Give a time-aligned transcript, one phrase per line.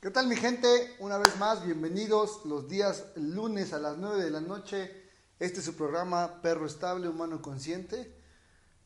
[0.00, 0.96] ¿Qué tal mi gente?
[0.98, 4.90] Una vez más, bienvenidos los días lunes a las 9 de la noche.
[5.38, 8.10] Este es su programa Perro Estable, Humano Consciente.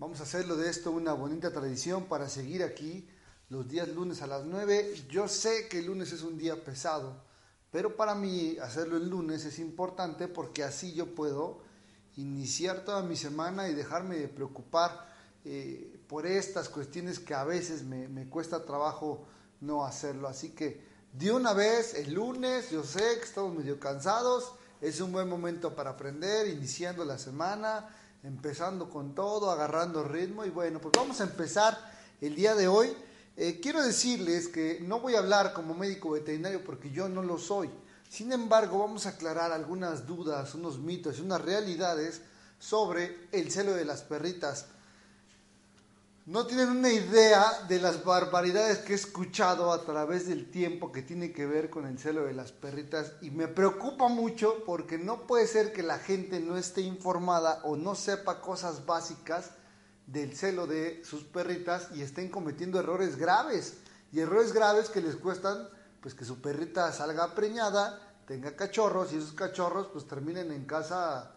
[0.01, 3.09] Vamos a hacerlo de esto una bonita tradición para seguir aquí
[3.49, 5.07] los días lunes a las 9.
[5.09, 7.23] Yo sé que el lunes es un día pesado,
[7.71, 11.61] pero para mí hacerlo el lunes es importante porque así yo puedo
[12.17, 17.85] iniciar toda mi semana y dejarme de preocupar eh, por estas cuestiones que a veces
[17.85, 19.25] me, me cuesta trabajo
[19.61, 20.27] no hacerlo.
[20.27, 25.13] Así que de una vez, el lunes, yo sé que estamos medio cansados, es un
[25.13, 27.89] buen momento para aprender, iniciando la semana,
[28.25, 31.79] empezando con todo, agarrando ritmo y bueno, pues vamos a empezar
[32.21, 32.93] el día de hoy.
[33.37, 37.39] Eh, quiero decirles que no voy a hablar como médico veterinario porque yo no lo
[37.39, 37.71] soy.
[38.09, 42.23] Sin embargo, vamos a aclarar algunas dudas, unos mitos y unas realidades
[42.59, 44.67] sobre el celo de las perritas
[46.27, 51.03] no tienen una idea de las barbaridades que he escuchado a través del tiempo que
[51.03, 55.27] tiene que ver con el celo de las perritas y me preocupa mucho porque no
[55.27, 59.51] puede ser que la gente no esté informada o no sepa cosas básicas
[60.07, 63.75] del celo de sus perritas y estén cometiendo errores graves
[64.11, 65.69] y errores graves que les cuestan
[66.01, 71.33] pues que su perrita salga preñada, tenga cachorros y esos cachorros pues terminen en casa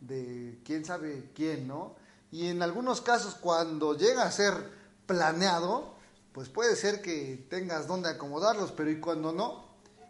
[0.00, 1.96] de quién sabe quién, ¿no?
[2.36, 4.52] Y en algunos casos cuando llega a ser
[5.06, 5.94] planeado,
[6.34, 9.64] pues puede ser que tengas donde acomodarlos, pero ¿y cuando no?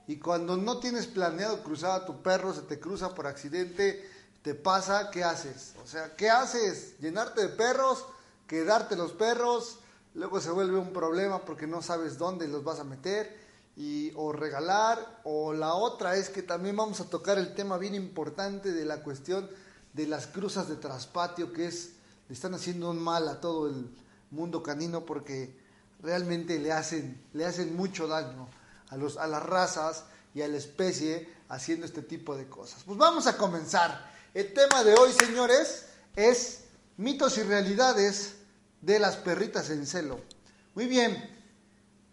[0.08, 4.10] Y cuando no tienes planeado cruzar a tu perro, se te cruza por accidente,
[4.42, 5.74] te pasa, ¿qué haces?
[5.84, 6.98] O sea, ¿qué haces?
[6.98, 8.04] ¿Llenarte de perros?
[8.48, 9.78] ¿Quedarte los perros?
[10.14, 13.38] Luego se vuelve un problema porque no sabes dónde los vas a meter
[13.76, 17.94] y o regalar o la otra es que también vamos a tocar el tema bien
[17.94, 19.48] importante de la cuestión
[19.92, 21.95] de las cruzas de traspatio que es
[22.28, 23.90] le están haciendo un mal a todo el
[24.30, 25.56] mundo canino porque
[26.02, 28.48] realmente le hacen, le hacen mucho daño
[28.88, 30.04] a, los, a las razas
[30.34, 32.82] y a la especie haciendo este tipo de cosas.
[32.84, 34.14] Pues vamos a comenzar.
[34.34, 36.64] El tema de hoy, señores, es
[36.96, 38.34] mitos y realidades
[38.82, 40.20] de las perritas en celo.
[40.74, 41.16] Muy bien,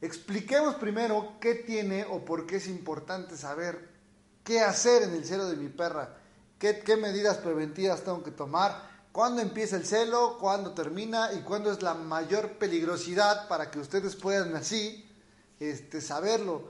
[0.02, 3.90] expliquemos primero qué tiene o por qué es importante saber
[4.44, 6.18] qué hacer en el celo de mi perra,
[6.60, 11.72] qué, qué medidas preventivas tengo que tomar cuándo empieza el celo, cuándo termina y cuándo
[11.72, 15.08] es la mayor peligrosidad para que ustedes puedan así
[15.60, 16.64] este, saberlo.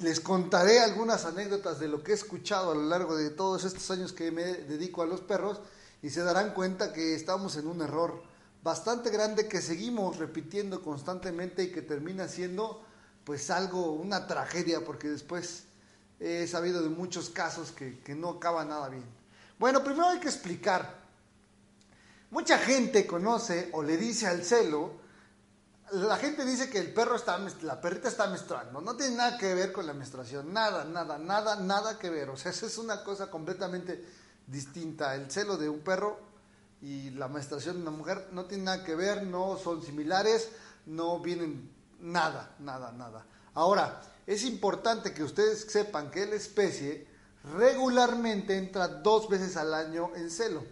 [0.00, 3.90] Les contaré algunas anécdotas de lo que he escuchado a lo largo de todos estos
[3.90, 5.60] años que me dedico a los perros
[6.02, 8.22] y se darán cuenta que estamos en un error
[8.62, 12.84] bastante grande que seguimos repitiendo constantemente y que termina siendo
[13.24, 15.64] pues algo, una tragedia porque después
[16.20, 19.04] he sabido de muchos casos que, que no acaba nada bien.
[19.58, 21.03] Bueno, primero hay que explicar
[22.30, 25.04] Mucha gente conoce o le dice al celo,
[25.92, 28.80] la gente dice que el perro está, la perrita está menstruando.
[28.80, 30.52] No tiene nada que ver con la menstruación.
[30.52, 32.30] Nada, nada, nada, nada que ver.
[32.30, 34.04] O sea, esa es una cosa completamente
[34.46, 35.14] distinta.
[35.14, 36.18] El celo de un perro
[36.82, 40.50] y la menstruación de una mujer no tiene nada que ver, no son similares,
[40.86, 41.70] no vienen
[42.00, 43.24] nada, nada, nada.
[43.54, 47.06] Ahora, es importante que ustedes sepan que la especie
[47.56, 50.64] regularmente entra dos veces al año en celo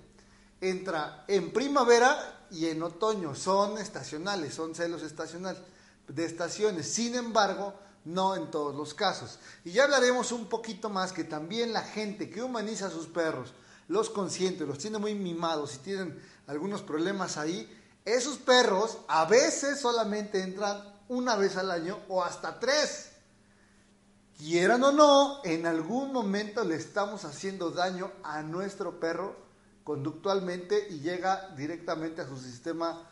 [0.63, 3.35] entra en primavera y en otoño.
[3.35, 5.61] Son estacionales, son celos estacionales
[6.09, 6.87] de estaciones.
[6.87, 7.75] Sin embargo,
[8.05, 9.39] no en todos los casos.
[9.65, 13.53] Y ya hablaremos un poquito más que también la gente que humaniza a sus perros,
[13.89, 17.69] los consiente, los tiene muy mimados y tienen algunos problemas ahí,
[18.05, 23.11] esos perros a veces solamente entran una vez al año o hasta tres.
[24.39, 29.37] Quieran o no, en algún momento le estamos haciendo daño a nuestro perro
[29.85, 33.09] conductualmente y llega directamente a su sistema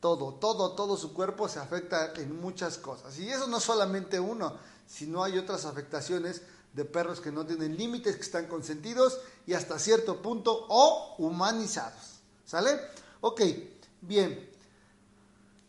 [0.00, 3.18] todo, todo, todo su cuerpo se afecta en muchas cosas.
[3.18, 4.56] Y eso no solamente uno,
[4.86, 9.78] sino hay otras afectaciones de perros que no tienen límites, que están consentidos y hasta
[9.78, 12.20] cierto punto o humanizados.
[12.44, 12.80] ¿Sale?
[13.20, 13.42] Ok,
[14.00, 14.48] bien.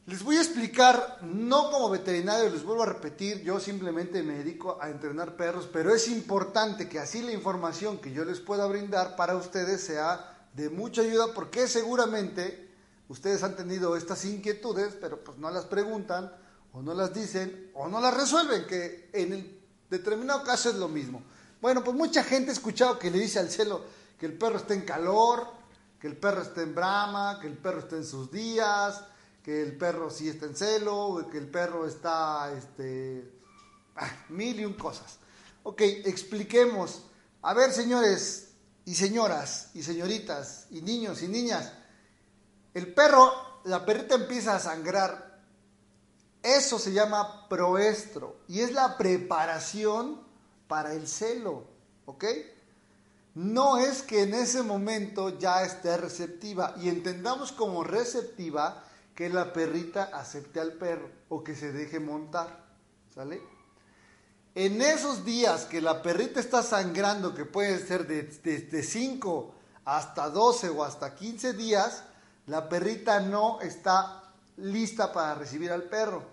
[0.07, 4.79] Les voy a explicar, no como veterinario, les vuelvo a repetir, yo simplemente me dedico
[4.81, 9.15] a entrenar perros, pero es importante que así la información que yo les pueda brindar
[9.15, 12.69] para ustedes sea de mucha ayuda porque seguramente
[13.07, 16.33] ustedes han tenido estas inquietudes, pero pues no las preguntan
[16.73, 20.87] o no las dicen o no las resuelven, que en el determinado caso es lo
[20.87, 21.21] mismo.
[21.61, 23.83] Bueno, pues mucha gente ha escuchado que le dice al celo
[24.17, 25.47] que el perro está en calor,
[25.99, 29.01] que el perro está en brama, que el perro está en sus días,
[29.43, 33.31] que el perro sí está en celo, que el perro está, este,
[33.95, 35.17] ah, mil y un cosas.
[35.63, 37.03] Ok, expliquemos.
[37.41, 38.50] A ver, señores
[38.91, 41.71] y señoras y señoritas y niños y niñas,
[42.73, 43.31] el perro,
[43.63, 45.39] la perrita empieza a sangrar.
[46.43, 50.21] Eso se llama proestro y es la preparación
[50.67, 51.67] para el celo,
[52.05, 52.25] ¿ok?
[53.35, 58.83] No es que en ese momento ya esté receptiva y entendamos como receptiva
[59.15, 62.65] que la perrita acepte al perro o que se deje montar,
[63.15, 63.41] ¿sale?
[64.53, 69.55] En esos días que la perrita está sangrando, que puede ser de 5
[69.85, 72.03] hasta 12 o hasta 15 días,
[72.47, 76.23] la perrita no está lista para recibir al perro.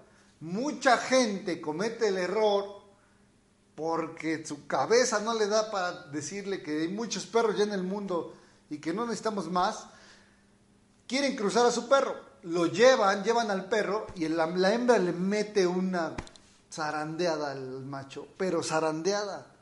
[0.41, 2.83] Mucha gente comete el error
[3.77, 7.85] porque su cabeza no le da para decirle que hay muchos perros ya en el
[7.85, 8.35] mundo
[8.69, 9.87] y que no necesitamos más.
[11.07, 15.13] Quieren cruzar a su perro, lo llevan, llevan al perro y la, la hembra le
[15.13, 16.17] mete una
[16.71, 19.55] zarandeada al macho, pero zarandeada.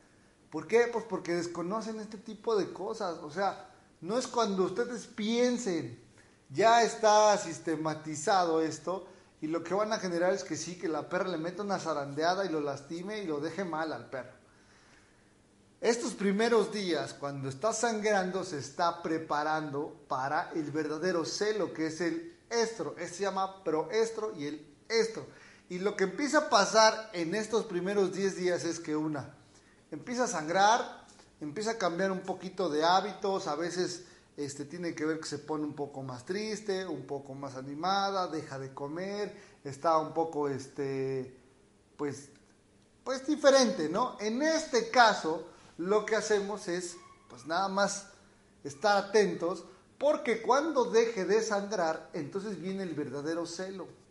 [0.50, 0.88] ¿Por qué?
[0.92, 3.18] Pues porque desconocen este tipo de cosas.
[3.22, 3.70] O sea,
[4.00, 6.06] no es cuando ustedes piensen
[6.50, 9.06] ya está sistematizado esto
[9.40, 11.78] y lo que van a generar es que sí, que la perra le meta una
[11.78, 14.36] zarandeada y lo lastime y lo deje mal al perro.
[15.80, 22.00] Estos primeros días, cuando está sangrando, se está preparando para el verdadero celo, que es
[22.00, 22.94] el estro.
[22.96, 25.26] Este se llama proestro y el estro.
[25.68, 29.34] Y lo que empieza a pasar en estos primeros 10 días es que una,
[29.90, 31.06] empieza a sangrar,
[31.40, 34.04] empieza a cambiar un poquito de hábitos, a veces
[34.36, 38.28] este, tiene que ver que se pone un poco más triste, un poco más animada,
[38.28, 41.36] deja de comer, está un poco, este,
[41.96, 42.28] pues,
[43.02, 44.16] pues diferente, ¿no?
[44.20, 45.48] En este caso,
[45.78, 46.96] lo que hacemos es,
[47.28, 48.08] pues nada más
[48.62, 49.64] estar atentos,
[49.98, 54.05] porque cuando deje de sangrar, entonces viene el verdadero celo.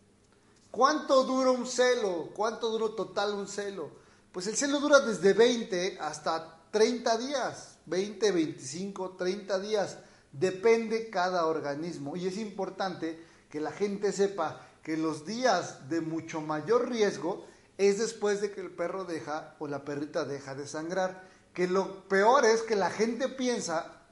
[0.76, 2.28] ¿Cuánto dura un celo?
[2.34, 3.88] ¿Cuánto dura total un celo?
[4.30, 9.96] Pues el celo dura desde 20 hasta 30 días, 20, 25, 30 días.
[10.32, 13.18] Depende cada organismo y es importante
[13.48, 17.46] que la gente sepa que los días de mucho mayor riesgo
[17.78, 21.26] es después de que el perro deja o la perrita deja de sangrar.
[21.54, 24.02] Que lo peor es que la gente piensa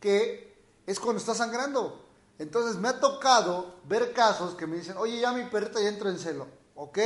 [0.00, 2.09] que es cuando está sangrando.
[2.40, 6.10] Entonces me ha tocado ver casos que me dicen, oye, ya mi perrita ya entró
[6.10, 6.98] en celo, ¿ok?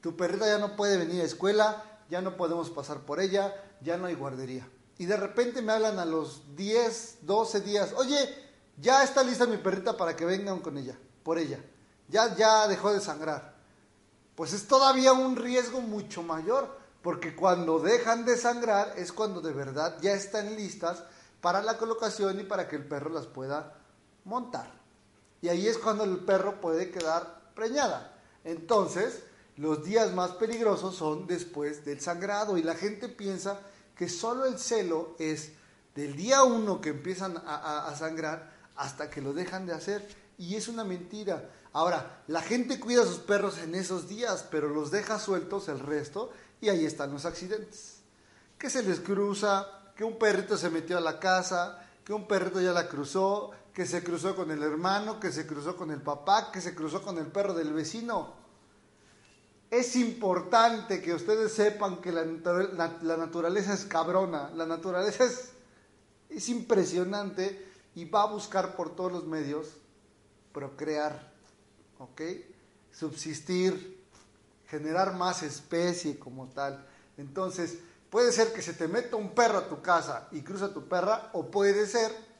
[0.00, 3.96] Tu perrita ya no puede venir a escuela, ya no podemos pasar por ella, ya
[3.96, 8.16] no hay guardería y de repente me hablan a los 10, 12 días, oye,
[8.78, 11.58] ya está lista mi perrita para que vengan con ella, por ella,
[12.08, 13.54] ya, ya dejó de sangrar.
[14.34, 19.52] Pues es todavía un riesgo mucho mayor, porque cuando dejan de sangrar es cuando de
[19.52, 21.04] verdad ya están listas
[21.40, 23.74] para la colocación y para que el perro las pueda
[24.24, 24.70] montar.
[25.40, 28.16] Y ahí es cuando el perro puede quedar preñada.
[28.44, 29.22] Entonces,
[29.56, 33.60] los días más peligrosos son después del sangrado y la gente piensa
[33.96, 35.52] que solo el celo es
[35.94, 40.08] del día uno que empiezan a, sangrar hasta que lo dejan de hacer.
[40.36, 41.50] Y es una mentira.
[41.72, 45.78] Ahora, la gente cuida a sus perros en esos días, pero los deja sueltos el
[45.78, 47.98] resto y ahí están los accidentes.
[48.58, 52.60] Que se les cruza, que un perrito se metió a la casa, que un perrito
[52.60, 56.52] ya la cruzó, que se cruzó con el hermano, que se cruzó con el papá,
[56.52, 58.32] que se cruzó con el perro del vecino.
[59.68, 62.24] Es importante que ustedes sepan que la,
[63.16, 65.50] naturaleza es cabrona, la naturaleza es,
[66.30, 67.66] es impresionante
[67.96, 69.66] y va a buscar por todos los medios
[70.52, 71.32] procrear,
[71.98, 72.22] ¿ok?
[72.92, 74.04] Subsistir,
[74.68, 76.86] generar más especie como tal.
[77.16, 77.78] Entonces,
[78.08, 81.30] puede ser que se te meta un perro a tu casa y cruza tu perra,
[81.32, 82.33] o puede ser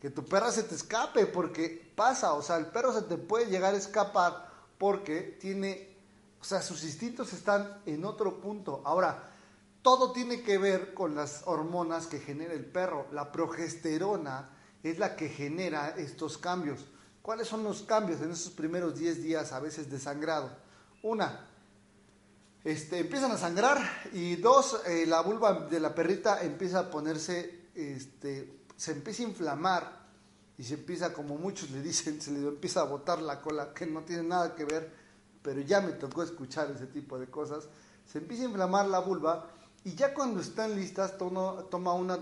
[0.00, 3.46] que tu perra se te escape porque pasa, o sea, el perro se te puede
[3.46, 5.96] llegar a escapar porque tiene
[6.40, 8.80] O sea, sus instintos están en otro punto.
[8.84, 9.32] Ahora,
[9.82, 13.06] todo tiene que ver con las hormonas que genera el perro.
[13.10, 14.50] La progesterona
[14.84, 16.86] es la que genera estos cambios.
[17.22, 20.50] ¿Cuáles son los cambios en esos primeros 10 días a veces de sangrado?
[21.02, 21.48] Una,
[22.64, 23.78] este, empiezan a sangrar
[24.12, 29.26] y dos, eh, la vulva de la perrita empieza a ponerse, este, se empieza a
[29.26, 30.06] inflamar
[30.56, 33.86] y se empieza, como muchos le dicen, se le empieza a botar la cola, que
[33.86, 34.92] no tiene nada que ver,
[35.42, 37.66] pero ya me tocó escuchar ese tipo de cosas.
[38.06, 39.50] Se empieza a inflamar la vulva
[39.82, 42.18] y ya cuando están listas toma una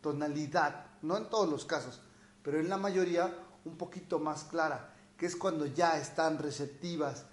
[0.00, 2.00] tonalidad, no en todos los casos,
[2.42, 3.30] pero en la mayoría
[3.66, 7.26] un poquito más clara, que es cuando ya están receptivas.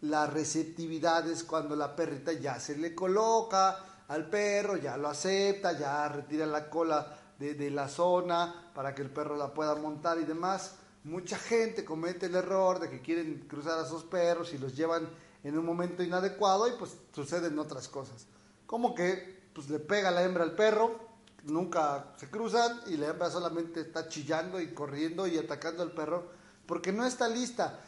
[0.00, 5.78] La receptividad es cuando la perrita ya se le coloca al perro, ya lo acepta,
[5.78, 10.24] ya retira la cola de, la zona para que el perro la pueda montar y
[10.24, 10.76] demás.
[11.04, 15.08] Mucha gente comete el error de que quieren cruzar a sus perros y los llevan
[15.42, 18.26] en un momento inadecuado y pues suceden otras cosas.
[18.66, 20.98] Como que pues le pega la hembra al perro,
[21.44, 26.26] nunca se cruzan y la hembra solamente está chillando y corriendo y atacando al perro
[26.66, 27.80] porque no está lista.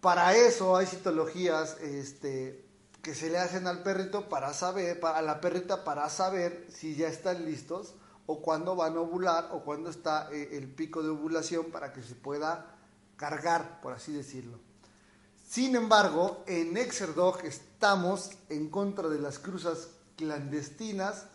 [0.00, 2.64] Para eso hay citologías este,
[3.02, 7.08] que se le hacen al perrito para saber, a la perrita para saber si ya
[7.08, 7.94] están listos
[8.30, 12.00] o cuándo van a ovular o cuándo está eh, el pico de ovulación para que
[12.00, 12.76] se pueda
[13.16, 14.60] cargar, por así decirlo.
[15.48, 21.26] Sin embargo, en Exerdog estamos en contra de las cruzas clandestinas.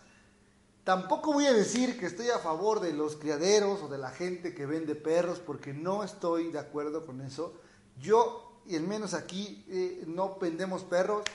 [0.86, 4.56] Tampoco voy a decir que estoy a favor de los criaderos o de la gente
[4.56, 7.56] que vende perros, porque no estoy de acuerdo con eso.
[8.00, 11.26] Yo, y al menos aquí, eh, no vendemos perros,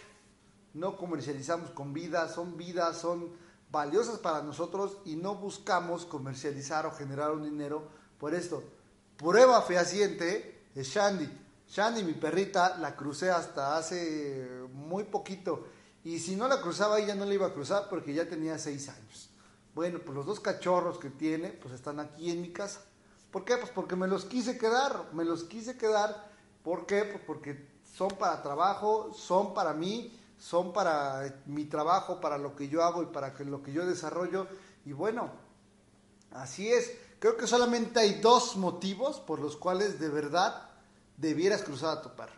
[0.73, 6.93] no comercializamos con vidas, son vidas, son valiosas para nosotros y no buscamos comercializar o
[6.93, 8.63] generar un dinero por esto.
[9.17, 11.29] Prueba fehaciente es Shandy.
[11.69, 15.67] Shandy, mi perrita, la crucé hasta hace muy poquito.
[16.03, 18.89] Y si no la cruzaba, ella no la iba a cruzar porque ya tenía seis
[18.89, 19.31] años.
[19.75, 22.81] Bueno, pues los dos cachorros que tiene, pues están aquí en mi casa.
[23.31, 23.57] ¿Por qué?
[23.57, 26.29] Pues porque me los quise quedar, me los quise quedar.
[26.65, 27.05] ¿Por qué?
[27.05, 32.69] Pues porque son para trabajo, son para mí son para mi trabajo, para lo que
[32.69, 34.49] yo hago y para lo que yo desarrollo.
[34.87, 35.31] Y bueno,
[36.33, 36.91] así es.
[37.19, 40.71] Creo que solamente hay dos motivos por los cuales de verdad
[41.19, 42.33] debieras cruzar a tu perro.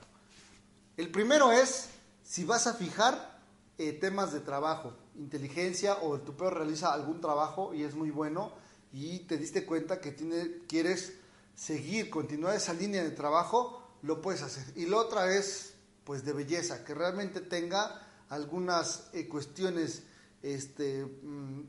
[0.96, 1.90] El primero es
[2.24, 3.40] si vas a fijar
[3.78, 8.52] eh, temas de trabajo, inteligencia o tu perro realiza algún trabajo y es muy bueno
[8.92, 11.14] y te diste cuenta que tiene, quieres
[11.54, 14.64] seguir, continuar esa línea de trabajo, lo puedes hacer.
[14.76, 15.71] Y la otra es
[16.04, 20.02] pues de belleza, que realmente tenga algunas eh, cuestiones
[20.42, 21.62] este, mm,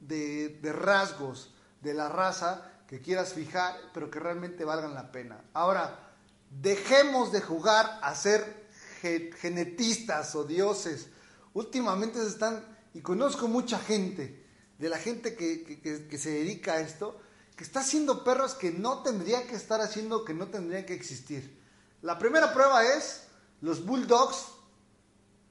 [0.00, 5.44] de, de, rasgos de la raza que quieras fijar, pero que realmente valgan la pena.
[5.52, 6.10] Ahora,
[6.50, 8.68] dejemos de jugar a ser
[9.00, 11.08] genetistas o dioses.
[11.54, 14.44] Últimamente se están, y conozco mucha gente,
[14.78, 17.20] de la gente que, que, que se dedica a esto,
[17.56, 21.58] que está haciendo perros que no tendría que estar haciendo, que no tendrían que existir.
[22.02, 23.24] La primera prueba es
[23.60, 24.46] los bulldogs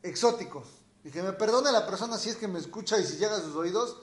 [0.04, 0.68] exóticos.
[1.04, 3.42] Y que me perdone la persona si es que me escucha y si llega a
[3.42, 3.98] sus oídos,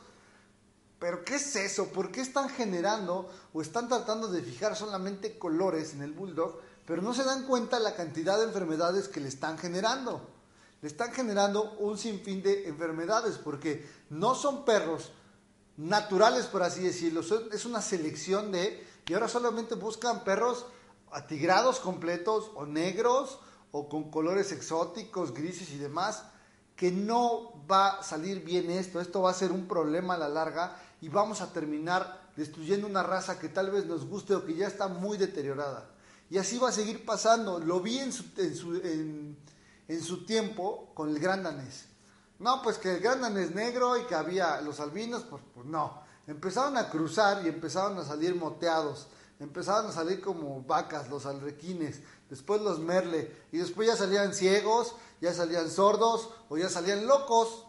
[0.99, 1.89] pero ¿qué es eso?
[1.89, 7.03] ¿Por qué están generando o están tratando de fijar solamente colores en el bulldog, pero
[7.03, 10.27] no se dan cuenta la cantidad de enfermedades que le están generando?
[10.81, 15.13] Le están generando un sinfín de enfermedades porque no son perros
[15.77, 17.21] naturales, por así decirlo,
[17.53, 20.65] es una selección de, y ahora solamente buscan perros
[21.13, 23.39] atigrados completos o negros
[23.73, 26.25] o con colores exóticos, grises y demás,
[26.77, 30.29] que no va a salir bien esto, esto va a ser un problema a la
[30.29, 34.55] larga y vamos a terminar destruyendo una raza que tal vez nos guste o que
[34.55, 35.89] ya está muy deteriorada.
[36.29, 37.59] Y así va a seguir pasando.
[37.59, 38.25] Lo vi en su,
[40.27, 41.87] tiempo con el gran danés.
[42.39, 46.03] No, pues que el gran danés negro y que había los albinos, pues, pues no.
[46.27, 49.07] Empezaron a cruzar y empezaron a salir moteados.
[49.39, 54.95] Empezaron a salir como vacas, los alrequines después los merle, y después ya salían ciegos,
[55.21, 57.65] ya salían sordos o ya salían locos.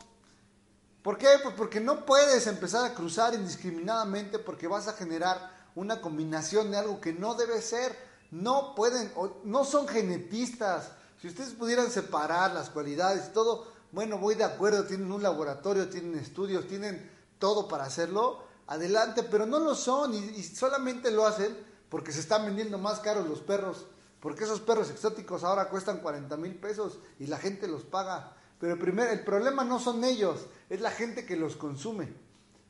[1.03, 1.27] ¿Por qué?
[1.41, 6.77] Pues porque no puedes empezar a cruzar indiscriminadamente porque vas a generar una combinación de
[6.77, 7.95] algo que no debe ser.
[8.31, 9.11] No pueden,
[9.45, 10.91] no son genetistas.
[11.21, 15.87] Si ustedes pudieran separar las cualidades y todo, bueno, voy de acuerdo, tienen un laboratorio,
[15.87, 17.09] tienen estudios, tienen
[17.39, 21.57] todo para hacerlo, adelante, pero no lo son y, solamente lo hacen
[21.89, 23.87] porque se están vendiendo más caros los perros
[24.19, 28.35] porque esos perros exóticos ahora cuestan 40 mil pesos y la gente los paga.
[28.59, 32.13] Pero el, primer, el problema no son ellos, es la gente que los consume.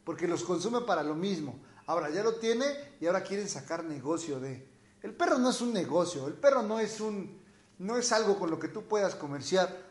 [0.04, 1.60] Porque los consume para lo mismo.
[1.86, 2.66] Ahora ya lo tiene
[3.00, 4.68] y ahora quieren sacar negocio de.
[5.02, 7.42] El perro no es un negocio, el perro no es un,
[7.80, 9.86] no es algo con lo que tú puedas comerciar.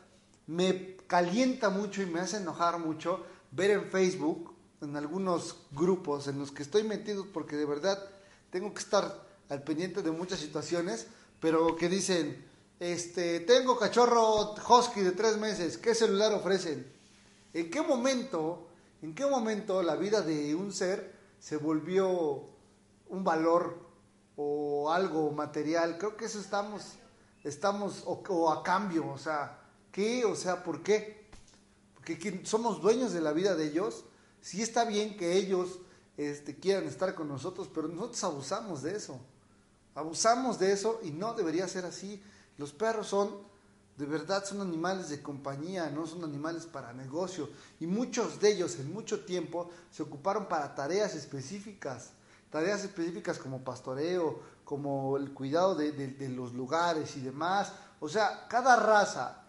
[0.45, 6.39] Me calienta mucho y me hace enojar mucho ver en Facebook, en algunos grupos en
[6.39, 7.97] los que estoy metido, porque de verdad
[8.49, 11.07] tengo que estar al pendiente de muchas situaciones,
[11.39, 12.45] pero que dicen,
[12.79, 16.91] este, tengo cachorro husky de tres meses, ¿qué celular ofrecen?
[17.53, 18.67] ¿En qué momento,
[19.01, 22.45] en qué momento la vida de un ser se volvió
[23.09, 23.79] un valor
[24.35, 25.97] o algo material?
[25.97, 26.93] Creo que eso estamos,
[27.43, 29.59] estamos, o, a cambio, o sea,
[29.91, 30.23] ¿qué?
[30.25, 31.29] O sea, ¿por qué?
[31.95, 34.03] Porque somos dueños de la vida de ellos.
[34.47, 35.77] Sí está bien que ellos
[36.15, 39.19] este, quieran estar con nosotros, pero nosotros abusamos de eso.
[39.93, 42.23] Abusamos de eso y no debería ser así.
[42.57, 43.39] Los perros son,
[43.97, 47.49] de verdad, son animales de compañía, no son animales para negocio.
[47.81, 52.11] Y muchos de ellos en mucho tiempo se ocuparon para tareas específicas.
[52.49, 57.73] Tareas específicas como pastoreo, como el cuidado de, de los lugares y demás.
[57.99, 59.43] O sea, cada raza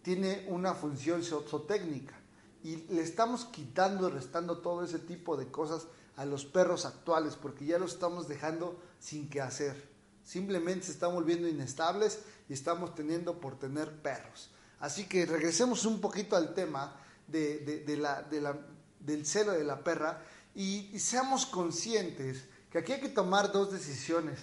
[0.00, 2.17] tiene una función zootécnica
[2.62, 5.86] y le estamos quitando y restando todo ese tipo de cosas
[6.16, 9.88] a los perros actuales porque ya los estamos dejando sin qué hacer.
[10.24, 14.50] Simplemente se están volviendo inestables y estamos teniendo por tener perros.
[14.80, 16.96] Así que regresemos un poquito al tema
[17.26, 18.26] de, la,
[19.00, 20.22] del celo de la perra
[20.54, 24.38] y, seamos conscientes que aquí hay que tomar dos decisiones.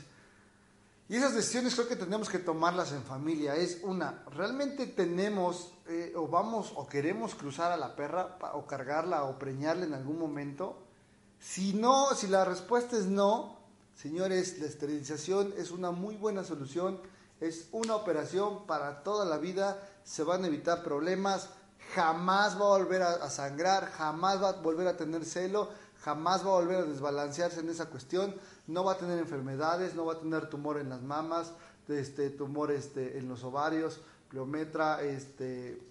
[1.07, 3.55] Y esas decisiones creo que tenemos que tomarlas en familia.
[3.55, 9.23] Es una, ¿realmente tenemos eh, o vamos o queremos cruzar a la perra o cargarla
[9.25, 10.81] o preñarla en algún momento?
[11.39, 13.55] Si no, si la respuesta es no,
[13.95, 16.99] Señores, la esterilización es una muy buena solución,
[17.39, 21.49] es una operación para toda la vida, se van a evitar problemas,
[21.93, 25.69] jamás va a volver a, sangrar, jamás va a volver a tener celo,
[26.01, 28.35] jamás va a volver a desbalancearse en esa cuestión,
[28.67, 31.51] no va a tener enfermedades, no va a tener tumor en las mamas,
[31.87, 35.81] este, tumor este, en los ovarios, pleometra, este,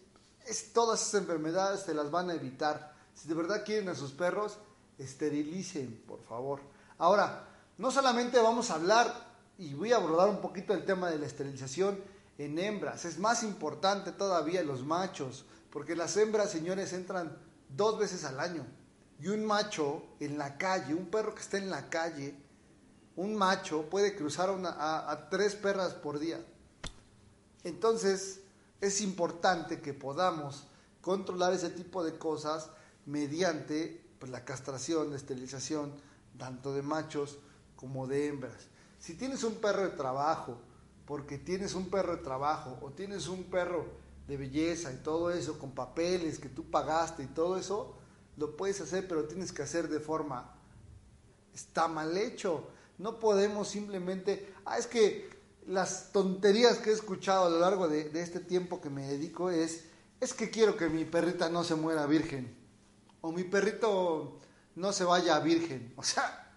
[0.47, 2.95] es, todas esas enfermedades se las van a evitar.
[3.15, 4.59] Si de verdad quieren a sus perros,
[4.99, 6.61] esterilicen, por favor.
[6.99, 9.13] Ahora, no solamente vamos a hablar
[9.59, 11.99] y voy a abordar un poquito el tema de la esterilización
[12.39, 17.37] en hembras, es más importante todavía los machos, porque las hembras, señores, entran
[17.69, 18.67] dos veces al año.
[19.21, 22.37] Y un macho en la calle, un perro que está en la calle,
[23.17, 26.45] un macho puede cruzar a, tres perras por día.
[27.63, 28.41] Entonces,
[28.81, 30.67] es importante que podamos
[31.01, 32.71] controlar ese tipo de cosas
[33.07, 35.93] mediante pues, la castración, la esterilización,
[36.39, 37.39] tanto de machos
[37.77, 38.67] como de hembras.
[38.99, 40.59] Si tienes un perro de trabajo,
[41.07, 43.85] porque tienes un perro de trabajo o tienes un perro
[44.27, 47.95] de belleza y todo eso, con papeles que tú pagaste y todo eso,
[48.37, 50.51] lo puedes hacer, pero tienes que hacer de forma...
[51.53, 52.67] Está mal hecho.
[52.99, 54.55] No podemos simplemente...
[54.65, 55.31] Ah, es que
[55.67, 59.51] las tonterías que he escuchado a lo largo de, de este tiempo que me dedico
[59.51, 59.85] es,
[60.21, 62.55] es que quiero que mi perrita no se muera virgen.
[63.21, 64.41] O mi perrito
[64.77, 65.93] no se vaya virgen.
[65.97, 66.53] O sea,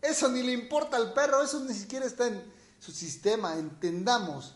[0.00, 2.42] eso ni le importa al perro, eso ni siquiera está en
[2.78, 3.56] su sistema.
[3.58, 4.54] Entendamos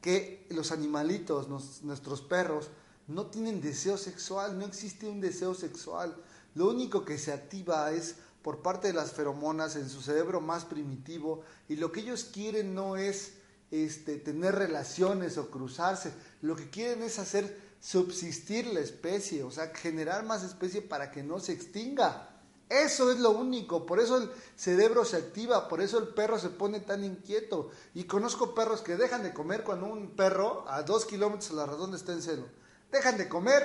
[0.00, 1.48] que los animalitos,
[1.82, 2.68] nuestros perros,
[3.06, 6.16] no tienen deseo sexual, no existe un deseo sexual.
[6.54, 10.66] Lo único que se activa es por parte de las feromonas en su cerebro más
[10.66, 13.32] primitivo y lo que ellos quieren no es
[13.70, 19.68] este, tener relaciones o cruzarse, lo que quieren es hacer subsistir la especie, o sea,
[19.68, 22.28] generar más especie para que no se extinga.
[22.68, 26.50] Eso es lo único, por eso el cerebro se activa, por eso el perro se
[26.50, 27.70] pone tan inquieto.
[27.94, 31.66] Y conozco perros que dejan de comer cuando un perro a dos kilómetros a la
[31.66, 32.46] redonda está en celo.
[32.92, 33.62] Dejan de comer,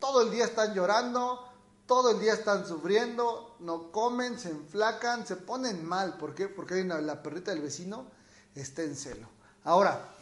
[0.00, 1.49] todo el día están llorando,
[1.90, 6.18] todo el día están sufriendo, no comen, se enflacan, se ponen mal.
[6.18, 6.46] ¿Por qué?
[6.46, 8.06] Porque la perrita del vecino
[8.54, 9.26] está en celo.
[9.64, 10.14] Ahora,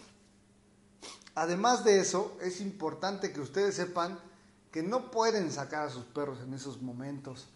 [1.35, 4.19] además de eso, es importante que ustedes sepan
[4.73, 7.49] que no pueden sacar a sus perros en esos momentos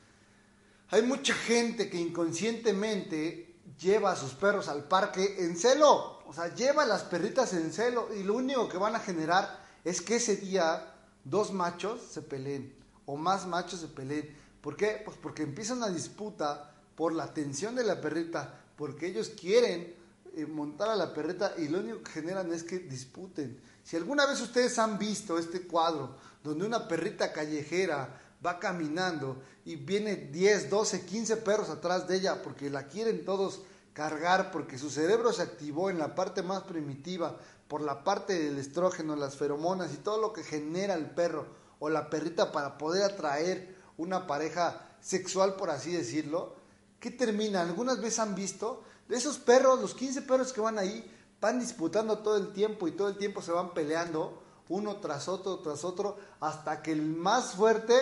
[0.93, 6.19] hay mucha gente que inconscientemente lleva a sus perros al parque en celo.
[6.27, 9.65] O sea, lleva a las perritas en celo y lo único que van a generar
[9.85, 10.95] es que ese día
[11.25, 14.37] dos machos se peleen o más machos se peleen.
[14.61, 15.03] ¿Por qué?
[15.05, 19.95] Pues porque empieza una disputa por la atención de la perrita, porque ellos quieren
[20.37, 23.61] eh, montar a la perrita y lo único que generan es que disputen.
[23.85, 29.77] Si alguna vez ustedes han visto este cuadro donde una perrita callejera va caminando y
[29.77, 33.63] viene 10, 12, 15 perros atrás de ella porque la quieren todos
[33.93, 37.37] cargar porque su cerebro se activó en la parte más primitiva
[37.69, 41.47] por la parte del estrógeno, las feromonas y todo lo que genera el perro
[41.83, 46.55] o la perrita para poder atraer una pareja sexual, por así decirlo,
[47.01, 47.61] ¿qué termina?
[47.61, 51.05] Algunas veces han visto de esos perros, los 15 perros que van ahí,
[51.41, 55.59] van disputando todo el tiempo y todo el tiempo se van peleando uno tras otro,
[55.59, 57.95] tras otro, hasta que el más fuerte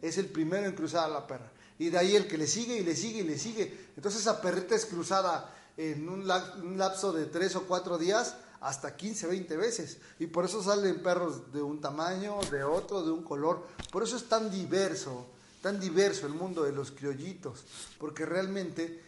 [0.00, 1.52] es el primero en cruzar a la perra.
[1.78, 3.90] Y de ahí el que le sigue y le sigue y le sigue.
[3.96, 9.28] Entonces esa perrita es cruzada en un, lapso de tres o cuatro días hasta 15,
[9.28, 9.98] 20 veces.
[10.18, 13.64] Y por eso salen perros de un tamaño, de otro, de un color.
[13.92, 15.26] Por eso es tan diverso,
[15.62, 17.64] tan diverso el mundo de los criollitos.
[17.98, 19.02] Porque realmente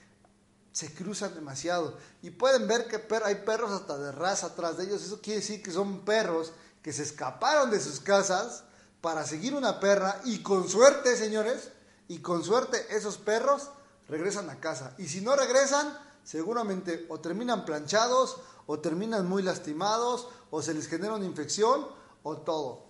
[0.71, 1.99] se cruzan demasiado.
[2.23, 5.03] Y pueden ver que hay perros hasta de raza atrás de ellos.
[5.03, 8.63] Eso quiere decir que son perros que se escaparon de sus casas
[9.01, 11.71] para seguir una perra y con suerte, señores,
[12.07, 13.71] y con suerte esos perros
[14.09, 14.95] regresan a casa.
[14.99, 18.37] Y si no regresan, seguramente o terminan planchados,
[18.71, 21.87] o terminan muy lastimados, o se les genera una infección,
[22.23, 22.85] o todo.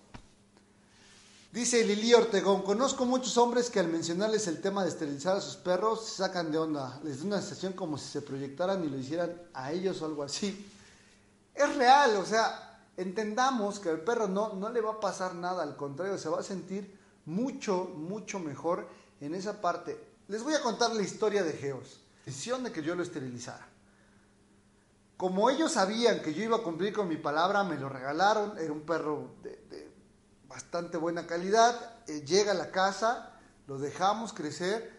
[1.53, 5.55] Dice Lili Ortegón, conozco muchos hombres que al mencionarles el tema de esterilizar a sus
[5.55, 8.97] perros se sacan de onda, les da una sensación como si se proyectaran y lo
[8.97, 10.69] hicieran a ellos o algo así.
[11.55, 15.63] Es real, o sea, entendamos que al perro no, no le va a pasar nada,
[15.63, 18.85] al contrario, se va a sentir mucho, mucho mejor
[19.21, 19.97] en esa parte.
[20.27, 23.78] Les voy a contar la historia de Geos, decisión de que yo lo esterilizara.
[25.19, 28.71] Como ellos sabían que yo iba a cumplir con mi palabra, me lo regalaron, era
[28.71, 29.91] un perro de,
[30.47, 31.75] bastante buena calidad,
[32.07, 34.97] eh, llega a la casa, lo dejamos crecer,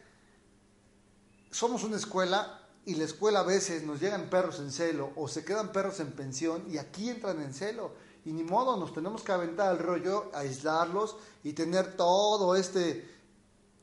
[1.51, 5.43] somos una escuela, y la escuela a veces nos llegan perros en celo o se
[5.43, 7.95] quedan perros en pensión y aquí entran en celo.
[8.27, 13.09] Y ni modo, nos tenemos que aventar el rollo, aislarlos y tener todo este,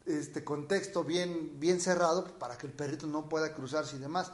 [0.05, 4.31] este contexto bien, bien cerrado para que el perrito no pueda cruzarse y demás.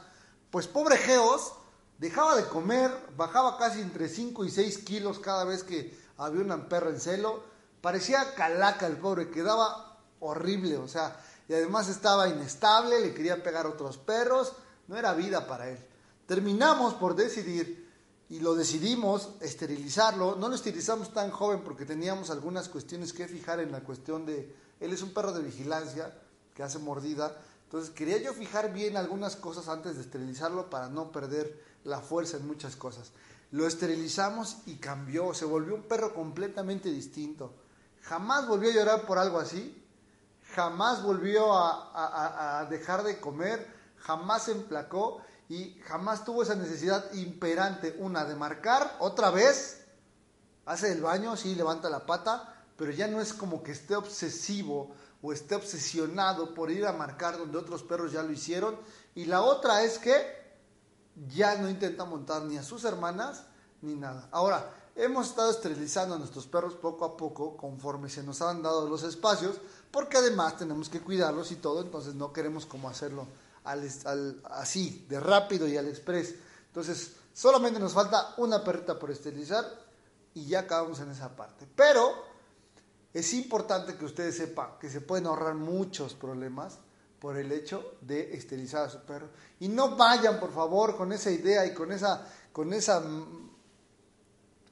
[0.50, 1.54] Pues pobre Geos,
[1.98, 6.68] dejaba de comer, bajaba casi entre 5 y 6 kilos cada vez que había una
[6.68, 7.42] perra en celo.
[7.80, 13.66] Parecía calaca el pobre, quedaba horrible, o sea, y además estaba inestable, le quería pegar
[13.66, 14.52] otros perros,
[14.88, 15.78] no era vida para él.
[16.26, 17.84] Terminamos por decidir
[18.30, 20.36] y lo decidimos esterilizarlo.
[20.36, 24.54] No lo esterilizamos tan joven porque teníamos algunas cuestiones que fijar en la cuestión de,
[24.80, 26.12] él es un perro de vigilancia
[26.54, 31.10] que hace mordida, entonces quería yo fijar bien algunas cosas antes de esterilizarlo para no
[31.10, 33.12] perder la fuerza en muchas cosas.
[33.50, 37.54] Lo esterilizamos y cambió, se volvió un perro completamente distinto.
[38.02, 39.82] Jamás volvió a llorar por algo así,
[40.54, 43.66] jamás volvió a, dejar de comer,
[43.98, 49.84] jamás se emplacó y jamás tuvo esa necesidad imperante, una de marcar otra vez,
[50.66, 54.94] hace el baño, sí, levanta la pata, pero ya no es como que esté obsesivo
[55.22, 58.78] o esté obsesionado por ir a marcar donde otros perros ya lo hicieron.
[59.14, 60.43] Y la otra es que
[61.28, 63.42] ya no intenta montar ni a sus hermanas
[63.82, 64.28] ni nada.
[64.32, 68.88] Ahora, hemos estado esterilizando a nuestros perros poco a poco conforme se nos han dado
[68.88, 73.26] los espacios porque además tenemos que cuidarlos y todo, entonces no queremos como hacerlo
[74.50, 76.34] así, de rápido y al express.
[76.66, 79.64] Entonces, solamente nos falta una perrita por esterilizar
[80.34, 81.66] y ya acabamos en esa parte.
[81.74, 82.12] Pero
[83.12, 86.78] es importante que ustedes sepan que se pueden ahorrar muchos problemas
[87.18, 89.28] por el hecho de esterilizar a su perro.
[89.60, 93.02] Y no vayan, por favor, con esa idea y con esa, con esa,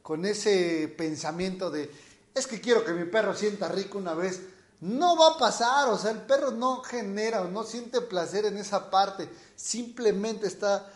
[0.02, 1.90] con ese pensamiento de
[2.34, 4.40] es que quiero que mi perro sienta rico una vez.
[4.80, 8.56] No va a pasar, o sea, el perro no genera o no siente placer en
[8.56, 10.92] esa parte, simplemente está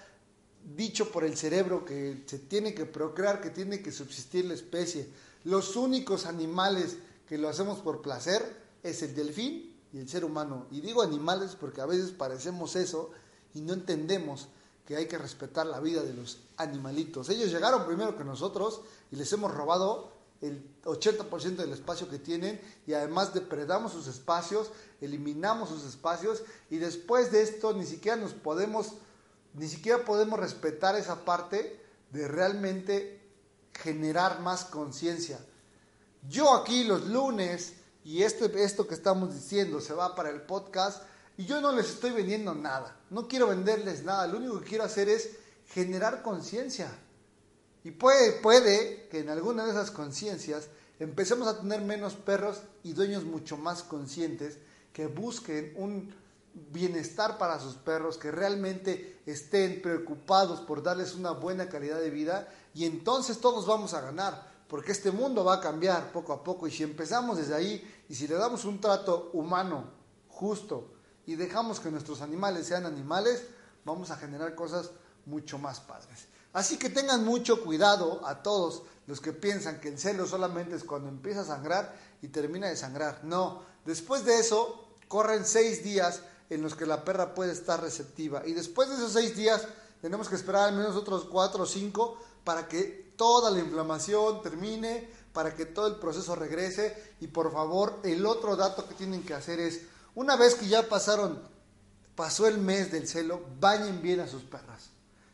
[0.74, 5.08] dicho por el cerebro que se tiene que procrear, que tiene que subsistir la especie.
[5.44, 6.96] Los únicos animales
[7.28, 8.42] que lo hacemos por placer
[8.82, 10.66] es el delfín y el ser humano.
[10.70, 13.12] Y digo animales porque a veces parecemos eso
[13.54, 14.48] y no entendemos
[14.84, 17.30] que hay que respetar la vida de los animalitos.
[17.30, 22.60] Ellos llegaron primero que nosotros y les hemos robado el 80% del espacio que tienen
[22.86, 28.34] y además depredamos sus espacios, eliminamos sus espacios y después de esto ni siquiera nos
[28.34, 28.92] podemos,
[29.54, 31.80] ni siquiera podemos respetar esa parte
[32.12, 33.18] de realmente
[33.72, 35.38] generar más conciencia.
[36.28, 37.72] Yo aquí los lunes
[38.06, 41.02] y esto, esto que estamos diciendo se va para el podcast
[41.36, 44.84] y yo no les estoy vendiendo nada, no quiero venderles nada, lo único que quiero
[44.84, 45.30] hacer es
[45.70, 46.88] generar conciencia.
[47.82, 50.68] Y puede, puede que en alguna de esas conciencias
[51.00, 54.58] empecemos a tener menos perros y dueños mucho más conscientes
[54.92, 56.14] que busquen un
[56.70, 62.48] bienestar para sus perros, que realmente estén preocupados por darles una buena calidad de vida
[62.72, 66.66] y entonces todos vamos a ganar, porque este mundo va a cambiar poco a poco
[66.66, 69.84] y si empezamos desde ahí y si le damos un trato humano,
[70.28, 70.92] justo
[71.26, 73.44] y dejamos que nuestros animales sean animales,
[73.84, 74.90] vamos a generar cosas
[75.24, 76.26] mucho más padres.
[76.52, 80.84] Así que tengan mucho cuidado a todos los que piensan que el celo solamente es
[80.84, 83.20] cuando empieza a sangrar y termina de sangrar.
[83.24, 88.46] No, después de eso corren seis días en los que la perra puede estar receptiva
[88.46, 89.66] y después de esos seis días
[90.00, 95.08] tenemos que esperar al menos otros 4 o 5 para que toda la inflamación termine,
[95.36, 97.14] para que todo el proceso regrese.
[97.20, 99.82] Y por favor, el otro dato que tienen que hacer es,
[100.14, 101.42] una vez que ya pasaron,
[102.14, 104.88] pasó el mes del celo, bañen bien a sus perras.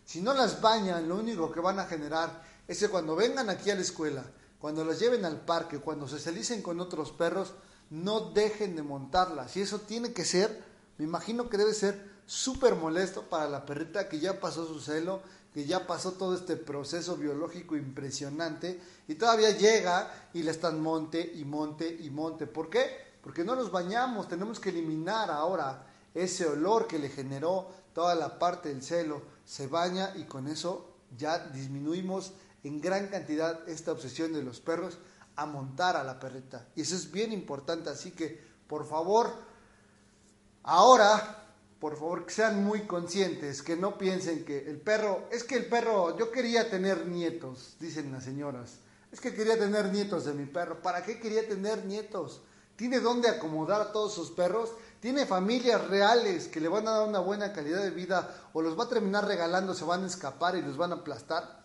[0.04, 3.70] Si no las bañan, lo único que van a generar es que cuando vengan aquí
[3.70, 4.24] a la escuela,
[4.58, 7.52] cuando las lleven al parque, cuando se salicen con otros perros,
[7.90, 9.56] no dejen de montarlas.
[9.56, 10.64] Y eso tiene que ser,
[10.98, 15.22] me imagino que debe ser súper molesto para la perrita que ya pasó su celo,
[15.52, 21.32] que ya pasó todo este proceso biológico impresionante y todavía llega y le están monte
[21.34, 22.46] y monte y monte.
[22.46, 23.12] ¿Por qué?
[23.22, 28.38] Porque no nos bañamos, tenemos que eliminar ahora ese olor que le generó toda la
[28.38, 32.32] parte del celo se baña y con eso ya disminuimos
[32.64, 34.98] en gran cantidad esta obsesión de los perros
[35.36, 36.66] a montar a la perrita.
[36.74, 39.30] Y eso es bien importante, así que por favor,
[40.62, 41.41] ahora,
[41.82, 45.66] por favor, que sean muy conscientes, que no piensen que el perro, es que el
[45.66, 48.78] perro, yo quería tener nietos, dicen las señoras,
[49.10, 52.40] es que quería tener nietos de mi perro, ¿para qué quería tener nietos?
[52.76, 54.70] ¿Tiene dónde acomodar a todos sus perros?
[55.02, 58.78] tiene familias reales que le van a dar una buena calidad de vida o los
[58.78, 61.64] va a terminar regalando, se van a escapar y los van a aplastar.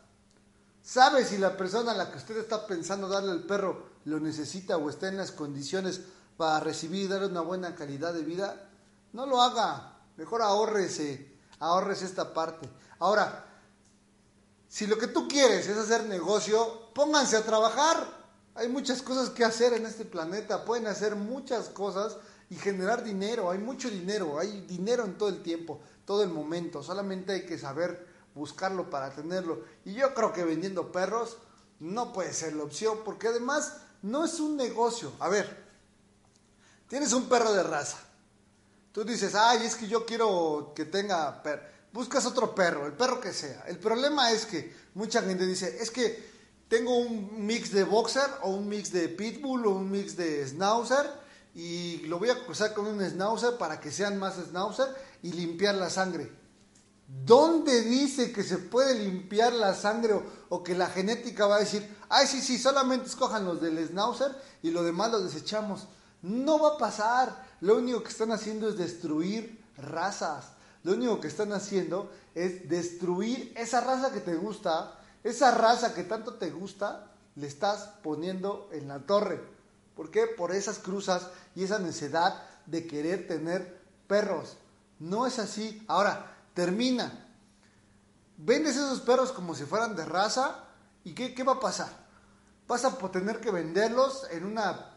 [0.82, 4.77] ¿Sabe si la persona a la que usted está pensando darle al perro lo necesita
[4.77, 6.01] o está en las condiciones
[6.36, 8.71] para recibir y darle una buena calidad de vida?
[9.13, 12.69] No lo haga, mejor ahórrese, ahórrese esta parte.
[12.99, 13.45] Ahora,
[14.67, 18.17] si lo que tú quieres es hacer negocio, pónganse a trabajar.
[18.56, 22.17] Hay muchas cosas que hacer en este planeta, pueden hacer muchas cosas
[22.49, 23.51] y generar dinero.
[23.51, 26.84] Hay mucho dinero, hay dinero en todo el tiempo, todo el momento.
[26.84, 29.63] Solamente hay que saber buscarlo para tenerlo.
[29.86, 31.38] Y yo creo que vendiendo perros
[31.80, 35.12] no puede ser la opción, porque además no es un negocio.
[35.19, 35.65] A ver,
[36.88, 37.97] tienes un perro de raza.
[38.97, 41.62] Tú dices, ay, es que yo quiero que tenga perro.
[41.93, 43.63] Buscas otro perro, el perro que sea.
[43.67, 46.27] El problema es que mucha gente dice, es que
[46.67, 51.05] tengo un mix de boxer o un mix de pitbull o un mix de schnauzer
[51.53, 54.88] y lo voy a cruzar con un schnauzer para que sean más schnauzer
[55.21, 56.31] y limpiar la sangre.
[57.07, 61.88] ¿Dónde dice que se puede limpiar la sangre o, que la genética va a decir,
[62.10, 64.31] ay, sí, sí, solamente escojan los del schnauzer
[64.63, 65.88] y lo demás lo desechamos?
[66.23, 67.46] No va a pasar.
[67.62, 70.52] Lo único que están haciendo es destruir razas.
[70.84, 76.04] Lo único que están haciendo es destruir esa raza que te gusta, esa raza que
[76.04, 79.41] tanto te gusta, le estás poniendo en la torre.
[79.96, 80.28] ¿Por qué?
[80.28, 84.58] Por esas cruzas y esa necesidad de querer tener perros.
[85.00, 85.84] No es así.
[85.88, 87.26] Ahora, termina.
[88.38, 90.63] Vendes esos perros como si fueran de raza
[91.04, 91.89] y ¿qué, qué va a pasar?
[92.67, 94.96] Vas a tener que venderlos en una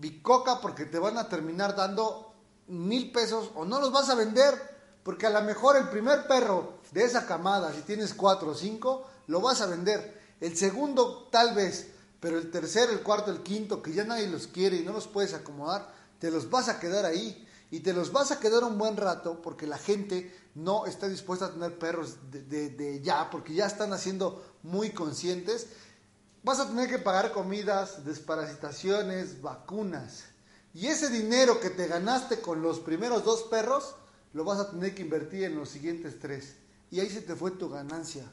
[0.00, 2.34] bicoca porque te van a terminar dando
[2.68, 6.74] mil pesos o no los vas a vender porque a lo mejor el primer perro
[6.92, 10.20] de esa camada, si tienes cuatro o cinco, lo vas a vender.
[10.38, 11.88] El segundo tal vez,
[12.20, 15.08] pero el tercero, el cuarto, el quinto, que ya nadie los quiere y no los
[15.08, 17.46] puedes acomodar, te los vas a quedar ahí.
[17.70, 21.46] Y te los vas a quedar un buen rato porque la gente no está dispuesta
[21.46, 25.68] a tener perros de, ya, porque ya están haciendo muy conscientes.
[26.48, 30.24] Vas a tener que pagar comidas, desparasitaciones, vacunas.
[30.72, 33.94] Y ese dinero que te ganaste con los primeros dos perros,
[34.32, 36.54] lo vas a tener que invertir en los siguientes tres.
[36.90, 38.24] Y ahí se te fue tu ganancia.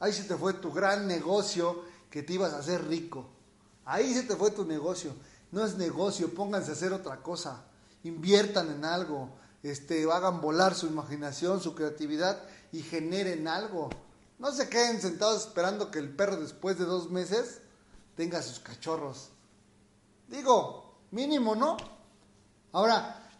[0.00, 3.30] Ahí se te fue tu gran negocio que te ibas a hacer rico.
[3.86, 5.14] Ahí se te fue tu negocio.
[5.50, 7.64] No es negocio, pónganse a hacer otra cosa.
[8.04, 9.30] Inviertan en algo,
[9.62, 12.38] este, hagan volar su imaginación, su creatividad
[12.70, 13.88] y generen algo.
[14.38, 17.61] No se queden sentados esperando que el perro después de dos meses
[18.16, 19.30] tenga sus cachorros.
[20.28, 21.76] Digo, mínimo, ¿no?
[22.72, 23.30] Ahora,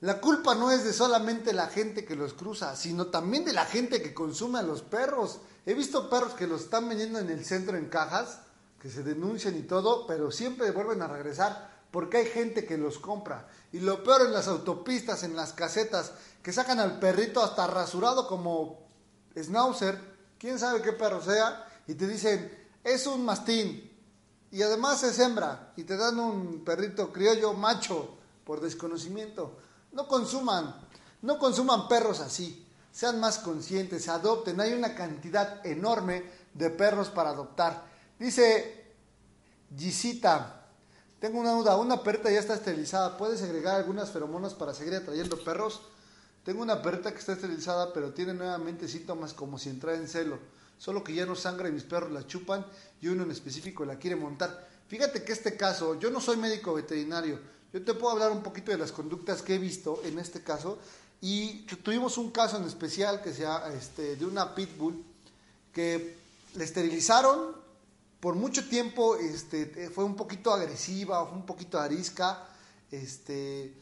[0.00, 3.64] la culpa no es de solamente la gente que los cruza, sino también de la
[3.64, 5.40] gente que consume a los perros.
[5.64, 8.40] He visto perros que los están vendiendo en el centro en cajas,
[8.78, 12.98] que se denuncian y todo, pero siempre vuelven a regresar porque hay gente que los
[12.98, 13.48] compra.
[13.72, 18.26] Y lo peor en las autopistas, en las casetas, que sacan al perrito hasta rasurado
[18.26, 18.80] como
[19.36, 19.98] schnauzer,
[20.38, 23.93] quién sabe qué perro sea, y te dicen, es un mastín,
[24.54, 29.58] y además es hembra, y te dan un perrito criollo macho por desconocimiento.
[29.92, 30.74] No consuman,
[31.22, 32.64] no consuman perros así
[32.94, 34.60] sean más conscientes, adopten.
[34.60, 36.22] Hay una cantidad enorme
[36.54, 37.82] de perros para adoptar.
[38.20, 38.94] Dice
[39.76, 40.68] Gisita,
[41.18, 45.42] tengo una duda, una perrita ya está esterilizada, ¿puedes agregar algunas feromonas para seguir atrayendo
[45.42, 45.82] perros?
[46.44, 50.38] Tengo una perrita que está esterilizada, pero tiene nuevamente síntomas como si entrara en celo.
[50.78, 52.66] Solo que ya no sangra y mis perros la chupan
[53.00, 54.68] y uno en específico la quiere montar.
[54.88, 57.38] Fíjate que este caso, yo no soy médico veterinario,
[57.72, 60.78] yo te puedo hablar un poquito de las conductas que he visto en este caso
[61.20, 65.02] Y tuvimos un caso en especial que sea este, de una pitbull
[65.72, 66.18] que
[66.54, 67.64] le esterilizaron
[68.20, 72.46] por mucho tiempo, este, fue un poquito agresiva, fue un poquito arisca,
[72.90, 73.74] este,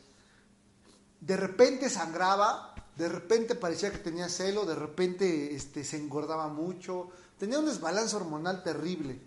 [1.21, 2.72] de repente sangraba,
[3.03, 8.15] de repente parecía que tenía celo, de repente este, se engordaba mucho, tenía un desbalance
[8.15, 9.19] hormonal terrible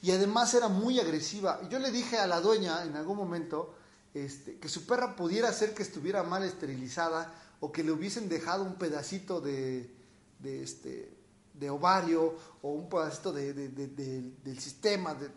[0.00, 1.60] y además era muy agresiva.
[1.68, 3.74] Yo le dije a la dueña en algún momento
[4.14, 8.62] este, que su perra pudiera ser que estuviera mal esterilizada o que le hubiesen dejado
[8.62, 9.90] un pedacito de,
[10.38, 11.12] de, este,
[11.52, 15.30] de ovario o un pedacito de, del sistema, de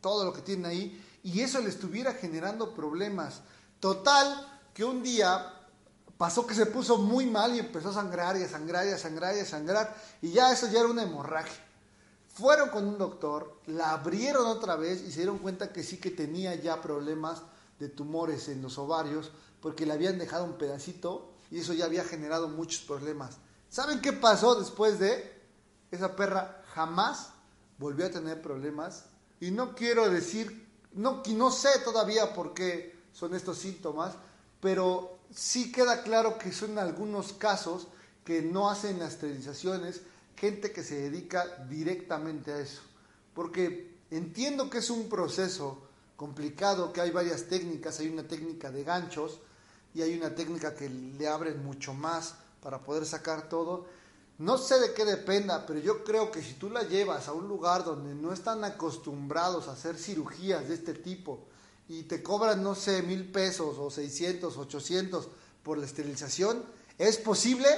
[0.00, 3.42] todo lo que tiene ahí, y eso le estuviera generando problemas.
[3.78, 5.61] Total, que un día
[6.22, 8.96] pasó que se puso muy mal y empezó a sangrar y a sangrar y a
[8.96, 11.66] sangrar y a sangrar, y ya eso ya era una hemorragia.
[12.32, 16.12] Fueron con un doctor, la abrieron otra vez y se dieron cuenta que sí que
[16.12, 17.42] tenía ya problemas
[17.80, 22.04] de tumores en los ovarios porque le habían dejado un pedacito y eso ya había
[22.04, 23.38] generado muchos problemas.
[23.68, 25.42] ¿Saben qué pasó después de?
[25.90, 27.30] Esa perra jamás
[27.78, 29.06] volvió a tener problemas
[29.40, 34.14] y no quiero decir, no, no sé todavía por qué son estos síntomas,
[34.60, 37.88] pero sí queda claro que son algunos casos
[38.24, 40.02] que no hacen las esterilizaciones,
[40.36, 42.82] gente que se dedica directamente a eso.
[43.34, 45.82] Porque entiendo que es un proceso
[46.16, 49.40] complicado, que hay varias técnicas, hay una técnica de ganchos,
[49.94, 53.86] y hay una técnica que le abren mucho más para poder sacar todo.
[54.38, 57.46] No sé de qué dependa, pero yo creo que si tú la llevas a un
[57.48, 61.44] lugar donde no están acostumbrados a hacer cirugías de este tipo
[61.92, 65.28] y te cobran, no sé, mil pesos o 600, 800
[65.62, 66.64] por la esterilización,
[66.96, 67.68] es posible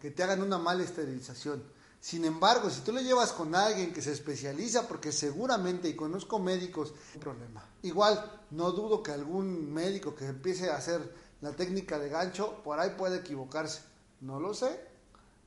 [0.00, 1.62] que te hagan una mala esterilización.
[2.00, 6.38] Sin embargo, si tú le llevas con alguien que se especializa, porque seguramente, y conozco
[6.38, 7.62] médicos, problema.
[7.82, 12.80] Igual, no dudo que algún médico que empiece a hacer la técnica de gancho, por
[12.80, 13.82] ahí puede equivocarse.
[14.22, 14.80] No lo sé,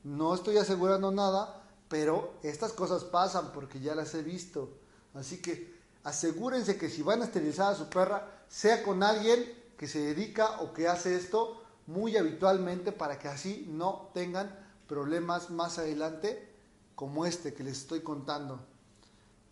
[0.04, 4.78] no estoy asegurando nada, pero estas cosas pasan porque ya las he visto.
[5.12, 9.44] Así que asegúrense que si van a esterilizar a su perra, sea con alguien
[9.76, 15.50] que se dedica o que hace esto muy habitualmente para que así no tengan problemas
[15.50, 16.52] más adelante
[16.94, 18.60] como este que les estoy contando.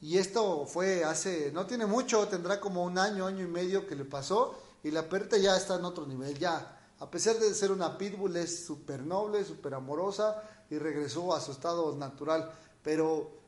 [0.01, 3.97] Y esto fue hace, no tiene mucho, tendrá como un año, año y medio que
[3.97, 6.79] le pasó y la perrita ya está en otro nivel, ya.
[7.01, 11.53] A pesar de ser una pitbull, es súper noble, súper amorosa y regresó a su
[11.53, 12.51] estado natural.
[12.83, 13.40] Pero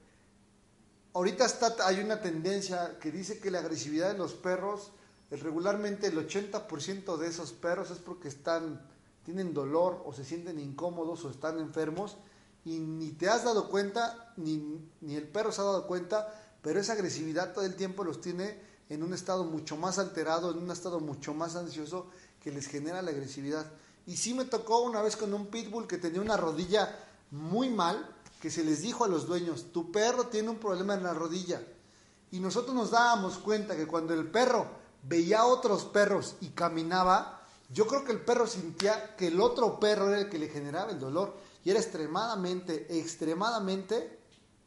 [1.15, 4.93] ahorita está, hay una tendencia que dice que la agresividad de los perros,
[5.31, 8.87] regularmente el 80% de esos perros es porque están,
[9.25, 12.17] tienen dolor o se sienten incómodos o están enfermos
[12.65, 16.81] y ni te has dado cuenta, ni, ni el perro se ha dado cuenta, pero
[16.81, 20.71] esa agresividad todo el tiempo los tiene en un estado mucho más alterado, en un
[20.71, 22.09] estado mucho más ansioso
[22.41, 23.67] que les genera la agresividad.
[24.07, 26.95] Y sí me tocó una vez con un pitbull que tenía una rodilla
[27.31, 28.07] muy mal,
[28.43, 31.63] que se les dijo a los dueños, tu perro tiene un problema en la rodilla.
[32.33, 34.67] Y nosotros nos dábamos cuenta que cuando el perro
[35.05, 39.79] veía a otros perros y caminaba, yo creo que el perro sentía que el otro
[39.79, 41.37] perro era el que le generaba el dolor.
[41.65, 44.19] Y era extremadamente, extremadamente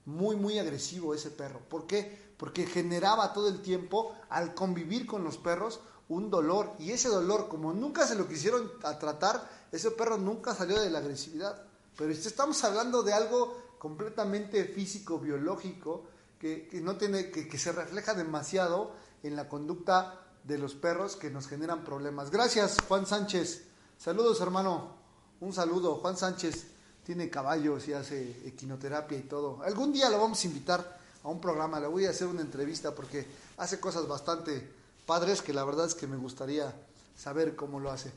[0.05, 1.59] muy, muy agresivo ese perro.
[1.67, 2.25] ¿Por qué?
[2.38, 6.73] porque generaba todo el tiempo, al convivir con los perros, un dolor.
[6.79, 10.99] Y ese dolor, como nunca se lo quisieron tratar, ese perro nunca salió de la
[10.99, 11.63] agresividad.
[11.97, 16.06] Pero estamos hablando de algo completamente físico, biológico,
[16.39, 21.30] que, no tiene, que, que se refleja demasiado en la conducta de los perros que
[21.30, 22.32] nos generan problemas.
[22.32, 23.65] Gracias, Juan Sánchez.
[24.00, 24.95] Saludos, hermano.
[25.39, 25.98] Un saludo.
[25.98, 26.65] Juan Sánchez
[27.06, 29.62] tiene caballos y hace equinoterapia y todo.
[29.62, 32.95] Algún día lo vamos a invitar a un programa, le voy a hacer una entrevista
[32.95, 34.67] porque hace cosas bastante
[35.06, 36.74] padres que la verdad es que me gustaría
[37.15, 38.12] saber cómo lo hace.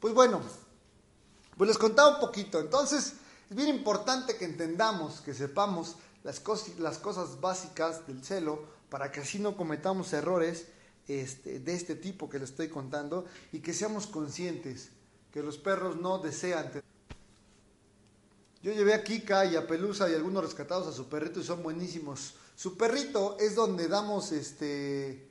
[0.00, 0.42] Pues bueno,
[1.56, 2.60] pues les contaba un poquito.
[2.60, 3.14] Entonces,
[3.54, 9.12] es bien importante que entendamos, que sepamos las, cosas, las cosas básicas del celo para
[9.12, 10.66] que así no cometamos errores
[11.06, 14.88] este, de este tipo que les estoy contando y que seamos conscientes
[15.30, 16.68] que los perros no desean
[18.60, 21.62] Yo llevé a Kika y a Pelusa y algunos rescatados a su perrito y son
[21.62, 22.34] buenísimos.
[22.56, 25.28] Su perrito es donde damos este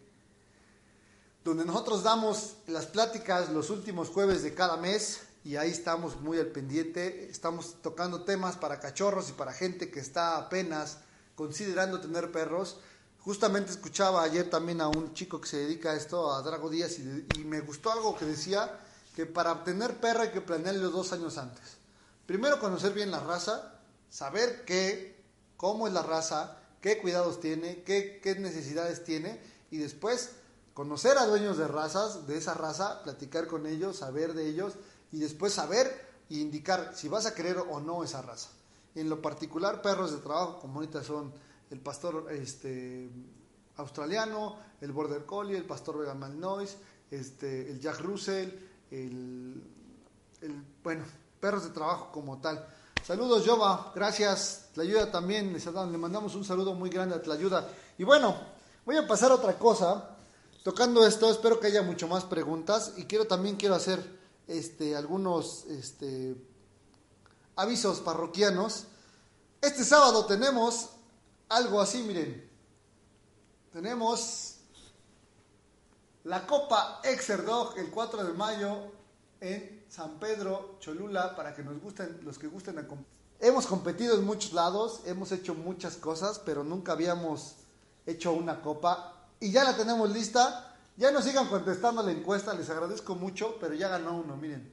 [1.43, 6.39] donde nosotros damos las pláticas los últimos jueves de cada mes y ahí estamos muy
[6.39, 10.99] al pendiente, estamos tocando temas para cachorros y para gente que está apenas
[11.35, 12.77] considerando tener perros.
[13.19, 16.97] Justamente escuchaba ayer también a un chico que se dedica a esto, a Drago Díaz,
[16.99, 18.79] y, me gustó algo que decía
[19.15, 21.77] que para tener perro hay que planearlo dos años antes.
[22.25, 23.79] Primero conocer bien la raza,
[24.09, 25.21] saber qué,
[25.57, 29.41] cómo es la raza, qué cuidados tiene, qué, necesidades tiene
[29.71, 30.31] y después
[30.73, 34.73] conocer a dueños de razas, de esa raza, platicar con ellos, saber de ellos
[35.13, 35.87] y después saber
[36.29, 38.49] e indicar si vas a querer o no esa raza.
[38.95, 41.31] En lo particular, perros de trabajo, como ahorita son
[41.69, 43.09] el pastor este,
[43.77, 46.75] australiano, el border collie, el pastor Vega Malinois,
[47.11, 48.49] este, el Jack Russell,
[48.89, 49.63] el,
[50.41, 51.05] el, bueno,
[51.39, 52.67] perros de trabajo como tal.
[53.05, 54.69] Saludos, Jova, gracias.
[54.73, 57.69] Tlayuda también, le mandamos un saludo muy grande a Tlayuda.
[57.99, 58.35] Y bueno,
[58.83, 60.09] voy a pasar a otra cosa.
[60.63, 65.65] Tocando esto, espero que haya mucho más preguntas y quiero también quiero hacer este, algunos
[65.65, 66.35] este,
[67.55, 68.85] avisos parroquianos.
[69.61, 70.89] Este sábado tenemos
[71.49, 72.49] algo así, miren.
[73.71, 74.57] Tenemos
[76.23, 78.91] la Copa Exerdog el 4 de mayo
[79.41, 82.87] en San Pedro, Cholula, para que nos gusten, los que gusten.
[83.39, 87.55] Hemos competido en muchos lados, hemos hecho muchas cosas, pero nunca habíamos
[88.05, 90.72] hecho una copa y ya la tenemos lista.
[90.95, 94.71] Ya no sigan contestando la encuesta, les agradezco mucho, pero ya ganó uno, miren.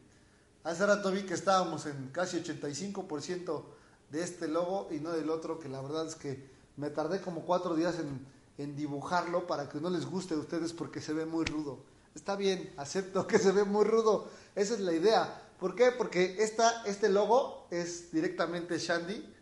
[0.64, 3.62] Hace rato vi que estábamos en casi 85%
[4.10, 6.46] de este logo y no del otro, que la verdad es que
[6.76, 8.40] me tardé como cuatro días en,
[8.76, 11.78] dibujarlo para que no les guste a ustedes porque se ve muy rudo.
[12.14, 14.28] Está bien, acepto que se ve muy rudo.
[14.54, 15.42] Esa es la idea.
[15.58, 15.92] ¿Por qué?
[15.92, 19.34] Porque esta, este logo es directamente Shandy.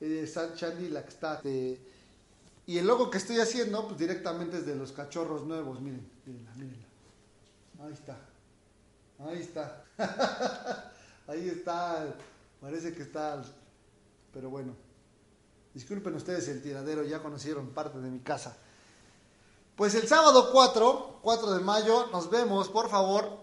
[0.00, 1.42] Es Shandy la que está.
[2.66, 5.80] Y el logo que estoy haciendo, pues directamente es de los cachorros nuevos.
[5.80, 6.86] Miren, mírenla, mírenla.
[7.84, 8.16] Ahí está.
[9.18, 9.84] Ahí está.
[11.26, 12.14] Ahí está.
[12.60, 13.42] Parece que está.
[14.32, 14.74] Pero bueno.
[15.74, 18.56] Disculpen ustedes el tiradero, ya conocieron parte de mi casa.
[19.74, 23.38] Pues el sábado 4, 4 de mayo, nos vemos, por favor.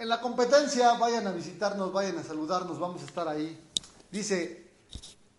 [0.00, 3.56] En la competencia, vayan a visitarnos, vayan a saludarnos, vamos a estar ahí.
[4.10, 4.67] Dice,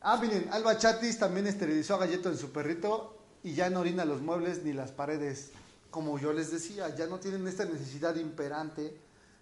[0.02, 4.06] ah, miren, Alba Chatis también esterilizó a Galleto en su perrito y ya no orina
[4.06, 5.52] los muebles ni las paredes.
[5.92, 9.00] Como yo les decía, ya no tienen esta necesidad imperante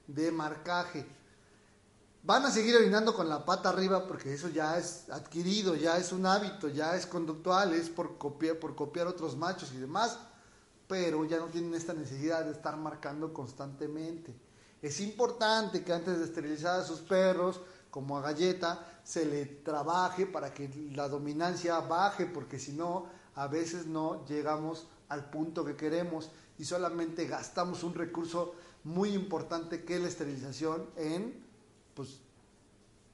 [0.07, 1.05] de marcaje.
[2.23, 6.11] Van a seguir orinando con la pata arriba porque eso ya es adquirido, ya es
[6.11, 10.17] un hábito, ya es conductual, es por copiar, por copiar otros machos y demás
[10.87, 14.33] pero ya no tienen esta necesidad de estar marcando constantemente.
[14.81, 17.59] Es importante que antes de esterilizar a sus perros,
[17.89, 23.47] como a galleta, se le trabaje para que la dominancia baje, porque si no, a
[23.47, 29.95] veces no llegamos al punto que queremos y solamente gastamos un recurso muy importante que
[29.95, 31.45] es la esterilización en,
[31.93, 32.19] pues,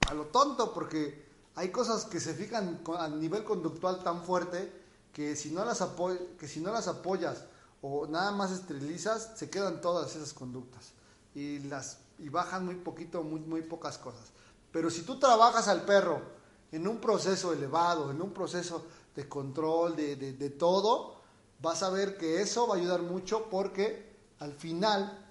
[0.08, 4.72] a lo tonto, porque hay cosas que se fijan a nivel conductual tan fuerte
[5.12, 5.84] que si no las,
[6.40, 7.46] que si no las apoyas
[7.82, 10.94] o nada más esterilizas, se quedan todas esas conductas
[11.36, 14.32] y, las, y bajan muy poquito, muy, muy pocas cosas.
[14.74, 16.20] Pero si tú trabajas al perro
[16.72, 21.16] en un proceso elevado, en un proceso de control, de, de, todo,
[21.62, 25.26] vas a ver que eso va a ayudar mucho porque al final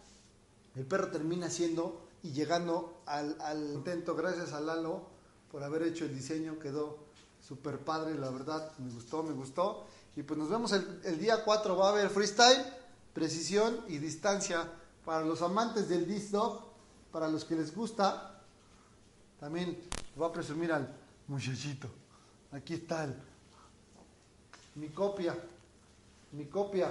[0.76, 3.36] el perro termina siendo y llegando al,
[3.74, 5.02] intento, gracias a Lalo
[5.50, 6.98] por haber hecho el diseño, quedó
[7.40, 9.84] súper padre, la verdad, me gustó, me gustó.
[10.14, 12.64] Y pues nos vemos el, día 4, va a haber freestyle,
[13.12, 14.70] precisión y distancia
[15.04, 16.62] para los amantes del disc dog,
[17.10, 18.31] para los que les gusta.
[19.42, 19.76] También
[20.14, 20.88] voy a presumir al
[21.26, 21.88] muchachito.
[22.52, 23.16] Aquí está el,
[24.76, 25.36] mi copia,
[26.30, 26.88] mi copia.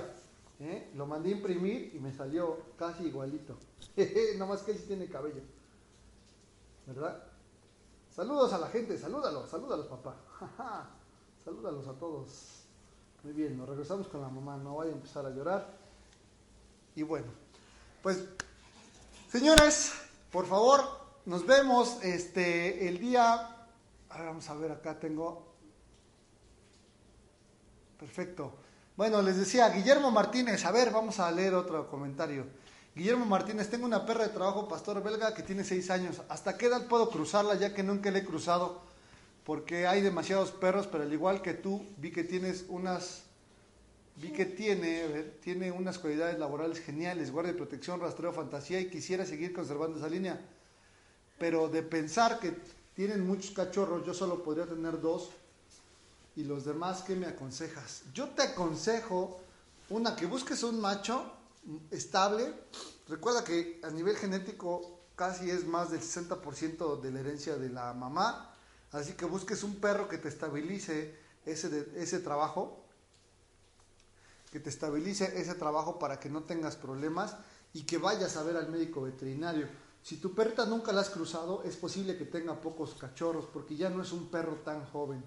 [0.59, 0.91] ¿eh?
[0.95, 3.55] Lo mandé a imprimir y me salió casi igualito.
[4.37, 5.41] no más que él sí tiene cabello.
[6.87, 7.23] ¿Verdad?
[8.13, 10.17] Saludos a la gente, salúdalos, salúdalos papá.
[11.45, 12.63] salúdalos a todos.
[13.23, 15.73] Muy bien, nos regresamos con la mamá, no vaya a empezar a llorar.
[16.97, 17.27] Y bueno,
[18.03, 18.25] pues,
[19.29, 19.93] señores,
[20.33, 23.67] por favor, nos vemos este el día.
[24.09, 25.53] vamos a ver, acá tengo.
[27.99, 28.53] Perfecto.
[28.97, 32.45] Bueno, les decía, Guillermo Martínez, a ver, vamos a leer otro comentario.
[32.95, 36.21] Guillermo Martínez, tengo una perra de trabajo pastor belga que tiene seis años.
[36.29, 38.91] ¿Hasta qué edad puedo cruzarla ya que nunca le he cruzado?
[39.43, 43.23] porque hay demasiados perros, pero al igual que tú, vi que tienes unas,
[44.17, 45.07] vi que tiene,
[45.41, 50.09] tiene unas cualidades laborales geniales, guardia de protección, rastreo, fantasía, y quisiera seguir conservando esa
[50.09, 50.39] línea.
[51.41, 52.55] Pero de pensar que
[52.95, 55.31] tienen muchos cachorros, yo solo podría tener dos,
[56.37, 58.03] y los demás, ¿qué me aconsejas?
[58.13, 59.41] Yo te aconsejo,
[59.89, 61.33] una, que busques un macho
[61.89, 62.53] estable.
[63.09, 67.93] Recuerda que a nivel genético casi es más del 60% de la herencia de la
[67.93, 68.51] mamá
[68.91, 71.15] Así que busques un perro que te estabilice
[71.45, 72.83] ese, ese trabajo,
[74.51, 77.37] que te estabilice ese trabajo para que no tengas problemas
[77.73, 79.67] y que vayas a ver al médico veterinario.
[80.03, 83.89] Si tu perrita nunca la has cruzado, es posible que tenga pocos cachorros porque ya
[83.89, 85.23] no es un perro tan joven.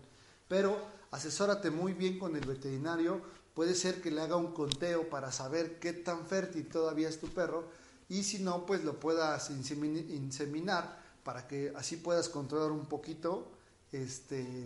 [0.48, 0.76] Pero
[1.10, 3.20] asesórate muy bien con el veterinario.
[3.54, 7.28] Puede ser que le haga un conteo para saber qué tan fértil todavía es tu
[7.28, 7.64] perro
[8.08, 13.48] y si no, pues lo puedas inseminar para que así puedas controlar un poquito
[13.92, 14.64] este,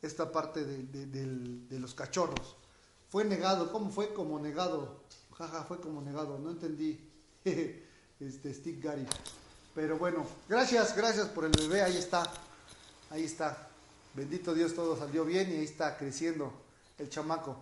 [0.00, 2.56] esta parte de, los cachorros.
[3.08, 5.02] Fue negado, ¿cómo fue como negado?
[5.34, 6.98] Jaja, fue como negado, no entendí.
[7.44, 9.06] este, Steve Gary.
[9.74, 12.22] Pero bueno, gracias, gracias por el bebé, ahí está,
[13.10, 13.68] ahí está.
[14.14, 16.52] Bendito Dios, todo salió bien y ahí está creciendo
[16.98, 17.56] el chamaco.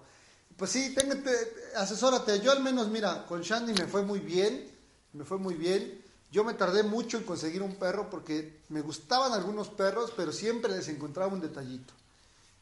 [0.57, 1.31] Pues sí, téngate,
[1.77, 2.41] asesórate.
[2.41, 4.69] Yo al menos, mira, con Shandy me fue muy bien,
[5.13, 6.05] me fue muy bien.
[6.33, 10.73] Yo me tardé mucho en conseguir un perro porque me gustaban algunos perros, pero siempre
[10.73, 11.95] les encontraba un detallito.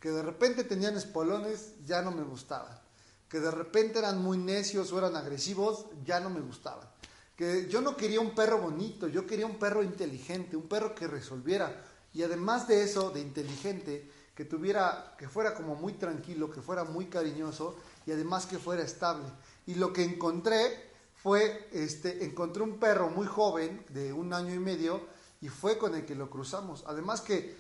[0.00, 2.78] Que de repente tenían espolones, ya no me gustaban.
[3.28, 6.88] Que de repente eran muy necios o eran agresivos, ya no me gustaban.
[7.38, 11.06] Que yo no quería un perro bonito, yo quería un perro inteligente, un perro que
[11.06, 11.84] resolviera.
[12.12, 16.82] Y además de eso, de inteligente, que tuviera, que fuera como muy tranquilo, que fuera
[16.82, 17.76] muy cariñoso
[18.06, 19.28] y además que fuera estable.
[19.68, 24.58] Y lo que encontré fue, este, encontré un perro muy joven, de un año y
[24.58, 25.00] medio,
[25.40, 26.82] y fue con el que lo cruzamos.
[26.88, 27.56] Además que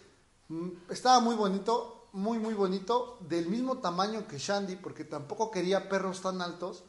[0.48, 5.88] mm, estaba muy bonito, muy, muy bonito, del mismo tamaño que Shandy, porque tampoco quería
[5.88, 6.82] perros tan altos.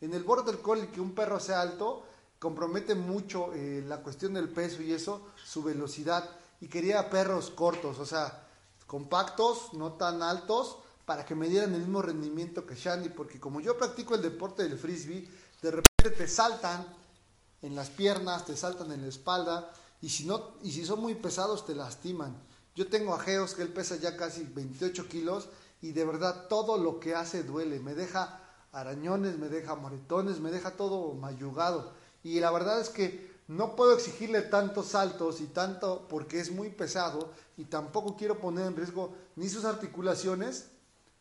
[0.00, 2.04] En el border collie que un perro sea alto
[2.38, 6.28] compromete mucho eh, la cuestión del peso y eso, su velocidad.
[6.60, 8.46] Y quería perros cortos, o sea,
[8.86, 13.60] compactos, no tan altos, para que me dieran el mismo rendimiento que Shandy, porque como
[13.60, 15.28] yo practico el deporte del frisbee,
[15.62, 16.86] de repente te saltan
[17.62, 21.14] en las piernas, te saltan en la espalda, y si, no, y si son muy
[21.14, 22.36] pesados te lastiman.
[22.74, 25.48] Yo tengo a Geos que él pesa ya casi 28 kilos
[25.82, 28.40] y de verdad todo lo que hace duele, me deja
[28.72, 31.92] arañones, me deja moretones, me deja todo mayugado.
[32.22, 36.68] Y la verdad es que no puedo exigirle tantos saltos y tanto porque es muy
[36.68, 40.66] pesado y tampoco quiero poner en riesgo ni sus articulaciones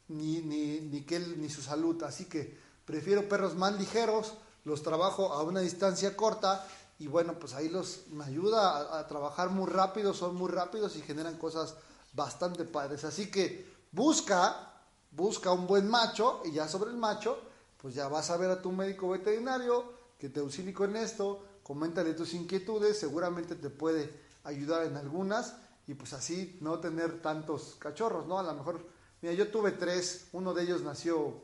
[0.09, 2.03] ni, ni, ni, que ni su salud.
[2.03, 4.33] Así que prefiero perros más ligeros,
[4.65, 6.67] los trabajo a una distancia corta
[6.99, 11.01] y bueno, pues ahí los me ayuda a, trabajar muy rápido, son muy rápidos y
[11.01, 11.75] generan cosas
[12.13, 13.05] bastante padres.
[13.05, 14.73] Así que busca,
[15.11, 17.39] busca un buen macho y ya sobre el macho,
[17.81, 22.13] pues ya vas a ver a tu médico veterinario que te auxilie con esto, coméntale
[22.13, 24.11] tus inquietudes, seguramente te puede
[24.43, 25.55] ayudar en algunas
[25.87, 28.39] y pues así no tener tantos cachorros, ¿no?
[28.39, 28.85] A lo mejor,
[29.21, 31.41] mira, yo tuve tres, uno de ellos nació,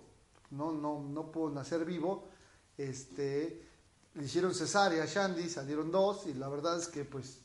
[0.51, 2.29] no, no, no pudo nacer vivo,
[2.77, 3.67] este,
[4.15, 7.39] le hicieron cesárea a Shandy, salieron dos y la verdad es que pues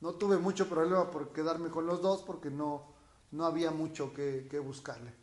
[0.00, 2.92] no tuve mucho problema por quedarme con los dos porque no,
[3.30, 5.19] no había mucho que, que buscarle.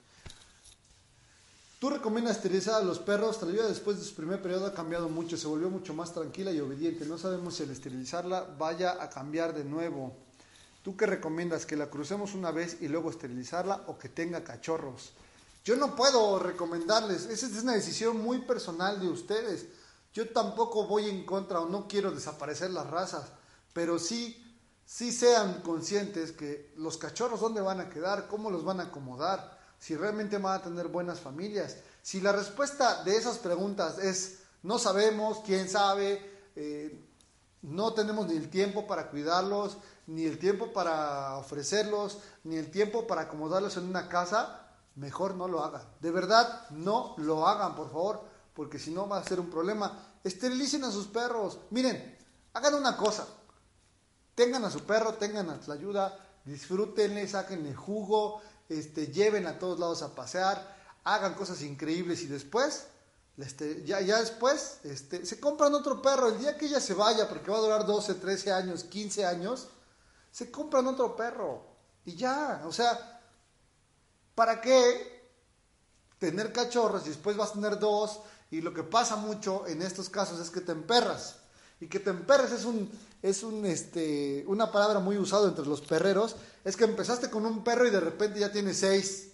[1.79, 3.39] ¿Tú recomiendas esterilizar a los perros?
[3.39, 6.59] Talía después de su primer periodo ha cambiado mucho, se volvió mucho más tranquila y
[6.59, 7.05] obediente.
[7.05, 10.15] No sabemos si al esterilizarla vaya a cambiar de nuevo.
[10.81, 11.67] ¿Tú qué recomiendas?
[11.67, 15.11] ¿Que la crucemos una vez y luego esterilizarla o que tenga cachorros?
[15.63, 19.67] Yo no puedo recomendarles, esa es una decisión muy personal de ustedes.
[20.15, 23.25] Yo tampoco voy en contra o no quiero desaparecer las razas,
[23.73, 24.43] pero sí,
[24.83, 29.56] sí sean conscientes que los cachorros dónde van a quedar, cómo los van a acomodar
[29.79, 31.77] si realmente van a tener buenas familias.
[32.01, 36.19] Si la respuesta de esas preguntas es no sabemos, quién sabe,
[36.55, 37.07] eh,
[37.61, 43.07] no tenemos ni el tiempo para cuidarlos, ni el tiempo para ofrecerlos, ni el tiempo
[43.07, 45.83] para acomodarlos en una casa, mejor no lo hagan.
[45.99, 48.21] De verdad, no lo hagan, por favor,
[48.53, 49.99] porque si no va a ser un problema.
[50.23, 51.59] Esterilicen a sus perros.
[51.69, 52.17] Miren,
[52.53, 53.27] hagan una cosa.
[54.33, 59.79] Tengan a su perro, tengan a la ayuda, disfrútenle, saquenle jugo, este, lleven a todos
[59.79, 62.87] lados a pasear, hagan cosas increíbles y después,
[63.37, 66.29] este, ya, ya después, este, se compran otro perro.
[66.29, 69.69] El día que ella se vaya, porque va a durar 12, 13 años, 15 años,
[70.31, 71.65] se compran otro perro.
[72.05, 73.21] Y ya, o sea,
[74.35, 75.31] ¿para qué
[76.19, 78.21] tener cachorros y después vas a tener dos?
[78.49, 81.37] Y lo que pasa mucho en estos casos es que te emperras.
[81.79, 82.89] Y que te emperres es un,
[83.21, 87.63] es un, este, una palabra muy usada entre los perreros, es que empezaste con un
[87.63, 89.29] perro y de repente ya tienes seis.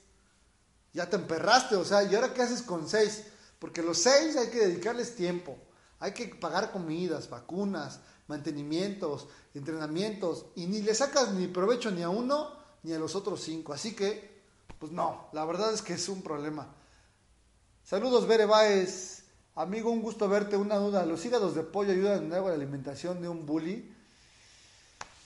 [0.94, 3.24] Ya te emperraste, o sea, ¿y ahora qué haces con seis?
[3.60, 5.58] Porque los seis hay que dedicarles tiempo,
[6.00, 12.10] hay que pagar comidas, vacunas, mantenimientos, entrenamientos, y ni le sacas ni provecho ni a
[12.10, 12.52] uno
[12.84, 13.74] ni a los otros cinco.
[13.74, 14.44] Así que,
[14.80, 16.76] pues no, la verdad es que es un problema.
[17.84, 19.23] Saludos, Bere Baez.
[19.56, 20.58] Amigo, un gusto verte.
[20.58, 23.94] Una duda, ¿los hígados de pollo ayudan en a la alimentación de un bully?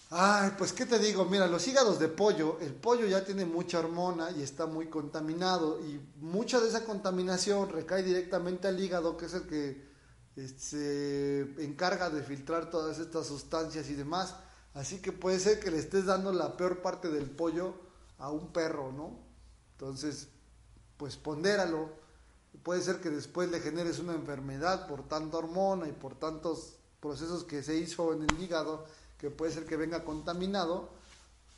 [0.09, 3.79] Ay, pues qué te digo, mira, los hígados de pollo, el pollo ya tiene mucha
[3.79, 9.25] hormona y está muy contaminado y mucha de esa contaminación recae directamente al hígado, que
[9.25, 9.85] es el que
[10.37, 14.35] este, se encarga de filtrar todas estas sustancias y demás.
[14.73, 17.73] Así que puede ser que le estés dando la peor parte del pollo
[18.17, 19.19] a un perro, ¿no?
[19.73, 20.29] Entonces,
[20.95, 22.06] pues pondéralo
[22.63, 27.43] puede ser que después le generes una enfermedad por tanta hormona y por tantos procesos
[27.43, 28.85] que se hizo en el hígado
[29.17, 30.89] que puede ser que venga contaminado,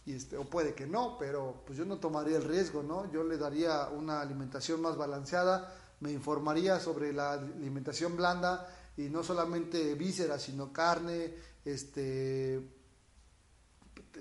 [0.06, 3.12] y este, o puede que no, pero pues yo no tomaría el riesgo, ¿no?
[3.12, 9.24] Yo le daría una alimentación más balanceada, me informaría sobre la alimentación blanda y no
[9.24, 11.34] solamente vísceras, sino carne,
[11.66, 12.62] este,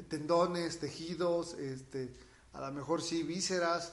[0.08, 2.12] tendones, tejidos, este,
[2.52, 3.92] a lo mejor sí vísceras,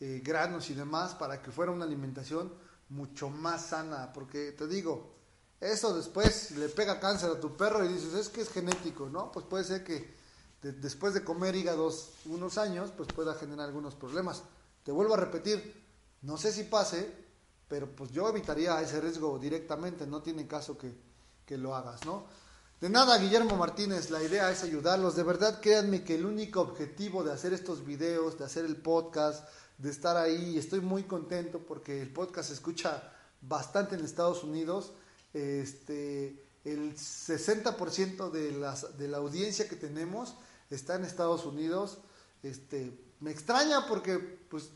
[0.00, 2.52] eh, granos y demás, para que fuera una alimentación
[2.88, 5.14] mucho más sana, porque te digo,
[5.60, 9.32] eso después le pega cáncer a tu perro y dices, es que es genético, ¿no?
[9.32, 10.14] Pues puede ser que
[10.62, 14.42] después de comer hígados unos años, pues pueda generar algunos problemas.
[14.84, 15.84] Te vuelvo a repetir,
[16.22, 17.10] no sé si pase,
[17.68, 20.94] pero pues yo evitaría ese riesgo directamente, no tiene caso que,
[21.44, 22.26] que lo hagas, ¿no?
[22.80, 25.16] De nada, Guillermo Martínez, la idea es ayudarlos.
[25.16, 29.48] De verdad, créanme que el único objetivo de hacer estos videos, de hacer el podcast,
[29.78, 34.92] de estar ahí, estoy muy contento porque el podcast se escucha bastante en Estados Unidos.
[35.32, 40.34] Este, el 60% de, las, de la audiencia que tenemos
[40.70, 41.98] está en Estados Unidos.
[42.42, 44.70] Este, me extraña porque pues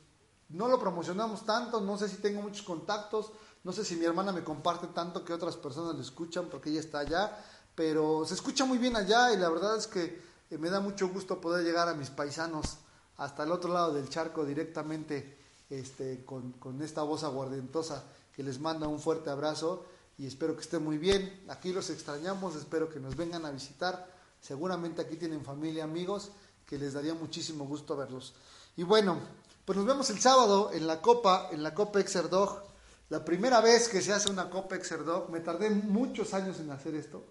[0.48, 3.32] no lo promocionamos tanto, no sé si tengo muchos contactos,
[3.62, 6.80] no sé si mi hermana me comparte tanto que otras personas lo escuchan porque ella
[6.80, 7.44] está allá.
[7.74, 10.20] Pero se escucha muy bien allá y la verdad es que
[10.50, 12.78] eh, me da mucho gusto poder llegar a mis paisanos
[13.20, 18.04] hasta el otro lado del charco directamente este, con, con esta voz aguardentosa
[18.34, 19.84] que les manda un fuerte abrazo
[20.18, 21.44] y espero que estén muy bien.
[21.48, 24.10] Aquí los extrañamos, espero que nos vengan a visitar.
[24.40, 26.30] Seguramente aquí tienen familia, amigos,
[26.66, 28.34] que les daría muchísimo gusto verlos.
[28.76, 29.18] Y bueno,
[29.64, 32.62] pues nos vemos el sábado en la Copa, en la Copa Exerdog.
[33.10, 36.94] La primera vez que se hace una Copa Exerdog, me tardé muchos años en hacer
[36.94, 37.24] esto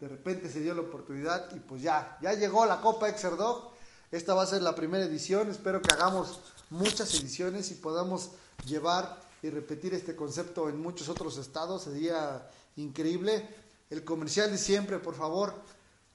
[0.00, 3.72] de repente se dio la oportunidad y pues ya, ya llegó la Copa Exerdog.
[4.10, 6.40] Esta va a ser la primera edición, espero que hagamos
[6.70, 8.30] muchas ediciones y podamos
[8.64, 13.46] llevar y repetir este concepto en muchos otros estados, sería increíble.
[13.90, 15.54] El comercial de siempre, por favor.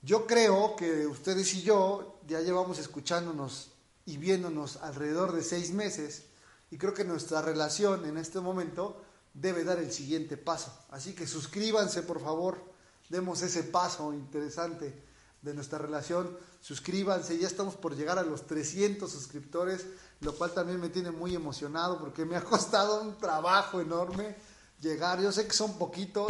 [0.01, 3.69] Yo creo que ustedes y yo ya llevamos escuchándonos
[4.05, 6.23] y viéndonos alrededor de seis meses
[6.71, 9.01] y creo que nuestra relación en este momento
[9.35, 10.75] debe dar el siguiente paso.
[10.89, 12.73] Así que suscríbanse, por favor
[13.09, 15.12] demos ese paso interesante
[15.43, 16.35] de nuestra relación.
[16.61, 19.85] Suscríbanse, ya estamos por llegar a los 300 suscriptores,
[20.21, 24.35] lo cual también me tiene muy emocionado porque me ha costado un trabajo enorme
[24.81, 25.21] llegar.
[25.21, 26.27] Yo sé que son poquitos,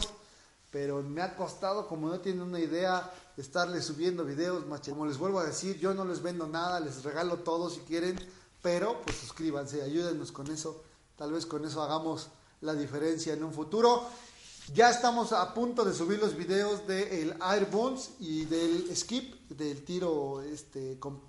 [0.71, 4.63] pero me ha costado, como no tienen una idea, estarles subiendo videos.
[4.89, 8.19] Como les vuelvo a decir, yo no les vendo nada, les regalo todo si quieren,
[8.61, 10.83] pero pues suscríbanse, ayúdenos con eso.
[11.15, 12.29] Tal vez con eso hagamos
[12.61, 14.07] la diferencia en un futuro.
[14.71, 17.67] Ya estamos a punto de subir los videos del Air
[18.19, 21.21] y del skip, del tiro este, con,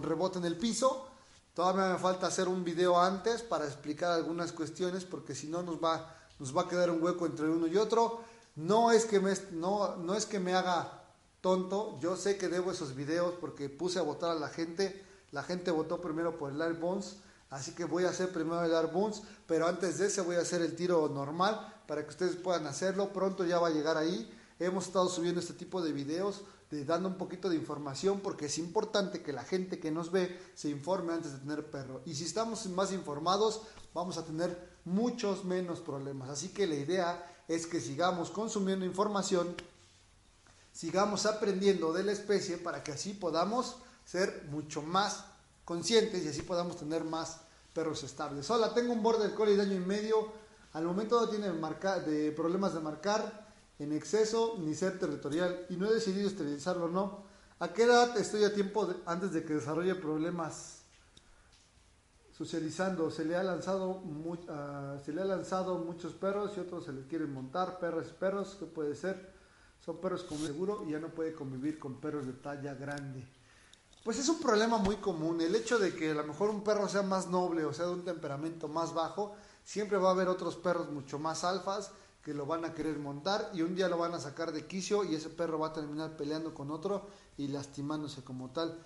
[0.00, 1.08] rebote en el piso.
[1.54, 5.82] Todavía me falta hacer un video antes para explicar algunas cuestiones porque si no nos
[5.82, 8.22] va, nos va a quedar un hueco entre uno y otro.
[8.54, 11.02] No es que me, no, no es que me haga
[11.40, 15.04] tonto, yo sé que debo esos videos porque puse a votar a la gente.
[15.32, 16.78] La gente votó primero por el Air
[17.52, 18.90] así que voy a hacer primero el Air
[19.46, 23.12] pero antes de ese voy a hacer el tiro normal para que ustedes puedan hacerlo.
[23.12, 24.30] Pronto ya va a llegar ahí.
[24.58, 28.56] Hemos estado subiendo este tipo de videos, de, dando un poquito de información, porque es
[28.56, 32.00] importante que la gente que nos ve se informe antes de tener perro.
[32.06, 36.30] Y si estamos más informados, vamos a tener muchos menos problemas.
[36.30, 39.54] Así que la idea es que sigamos consumiendo información,
[40.72, 43.76] sigamos aprendiendo de la especie para que así podamos
[44.06, 45.26] ser mucho más
[45.66, 47.41] conscientes y así podamos tener más
[47.72, 48.48] perros estables.
[48.50, 50.42] Hola, tengo un border collie de año y medio
[50.72, 53.46] al momento no tiene de problemas de marcar
[53.78, 57.24] en exceso ni ser territorial y no he decidido esterilizarlo o no.
[57.58, 60.82] ¿A qué edad estoy a tiempo antes de que desarrolle problemas
[62.32, 63.10] socializando?
[63.10, 67.06] Se le, ha lanzado uh, se le ha lanzado muchos perros y otros se le
[67.06, 69.30] quieren montar, perros perros, ¿qué puede ser?
[69.84, 73.26] Son perros con seguro y ya no puede convivir con perros de talla grande.
[74.04, 75.40] Pues es un problema muy común.
[75.40, 77.92] El hecho de que a lo mejor un perro sea más noble o sea de
[77.92, 81.92] un temperamento más bajo, siempre va a haber otros perros mucho más alfas
[82.24, 85.04] que lo van a querer montar y un día lo van a sacar de quicio
[85.04, 88.76] y ese perro va a terminar peleando con otro y lastimándose como tal.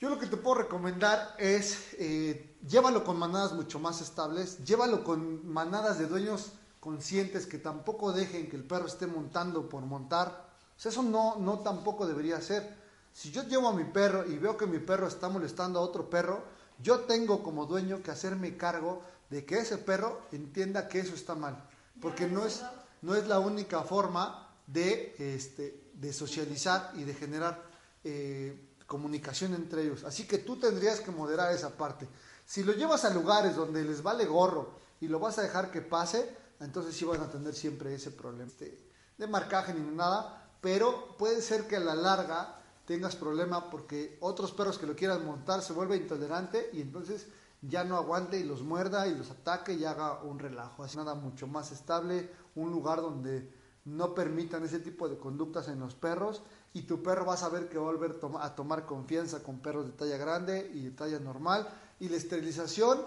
[0.00, 5.02] Yo lo que te puedo recomendar es eh, llévalo con manadas mucho más estables, llévalo
[5.02, 10.52] con manadas de dueños conscientes que tampoco dejen que el perro esté montando por montar.
[10.82, 12.83] Eso no, no tampoco debería ser.
[13.14, 16.10] Si yo llevo a mi perro y veo que mi perro está molestando a otro
[16.10, 16.42] perro,
[16.82, 21.36] yo tengo como dueño que hacerme cargo de que ese perro entienda que eso está
[21.36, 21.64] mal.
[22.02, 22.62] Porque no es,
[23.02, 27.62] no es la única forma de, este, de socializar y de generar
[28.02, 30.02] eh, comunicación entre ellos.
[30.02, 32.08] Así que tú tendrías que moderar esa parte.
[32.44, 35.82] Si lo llevas a lugares donde les vale gorro y lo vas a dejar que
[35.82, 38.76] pase, entonces sí van a tener siempre ese problema de,
[39.16, 44.52] de marcaje ni nada, pero puede ser que a la larga tengas problema porque otros
[44.52, 47.28] perros que lo quieran montar se vuelve intolerante y entonces
[47.62, 50.84] ya no aguante y los muerda y los ataque y haga un relajo.
[50.84, 53.50] Así nada mucho más estable, un lugar donde
[53.84, 57.68] no permitan ese tipo de conductas en los perros y tu perro va a saber
[57.68, 61.18] que va a volver a tomar confianza con perros de talla grande y de talla
[61.18, 61.68] normal.
[62.00, 63.00] Y la esterilización,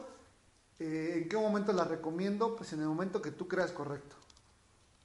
[0.79, 2.55] eh, ¿en qué momento la recomiendo?
[2.55, 4.15] Pues en el momento que tú creas correcto.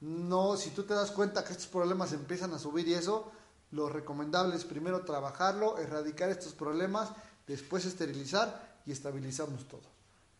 [0.00, 3.30] No, si tú te das cuenta que estos problemas empiezan a subir y eso,
[3.72, 7.10] lo recomendable es primero trabajarlo, erradicar estos problemas,
[7.46, 9.82] después esterilizar y estabilizamos todo.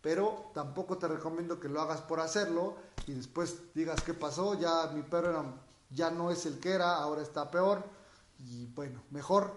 [0.01, 2.75] Pero tampoco te recomiendo que lo hagas por hacerlo
[3.07, 5.45] y después digas qué pasó, ya mi perro
[5.89, 7.83] ya no es el que era, ahora está peor.
[8.39, 9.55] Y bueno, mejor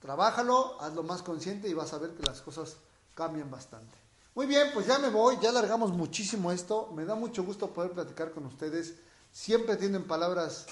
[0.00, 2.76] trabájalo, hazlo más consciente y vas a ver que las cosas
[3.14, 3.96] cambian bastante.
[4.34, 6.92] Muy bien, pues ya me voy, ya alargamos muchísimo esto.
[6.94, 8.96] Me da mucho gusto poder platicar con ustedes.
[9.32, 10.66] Siempre tienen palabras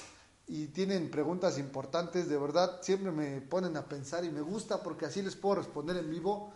[0.46, 5.06] y tienen preguntas importantes, de verdad, siempre me ponen a pensar y me gusta porque
[5.06, 6.52] así les puedo responder en vivo.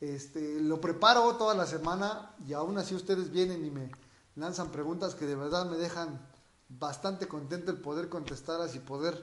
[0.00, 3.90] Este, lo preparo toda la semana y aún así ustedes vienen y me
[4.34, 6.20] lanzan preguntas que de verdad me dejan
[6.68, 9.22] bastante contento el poder contestarlas y poder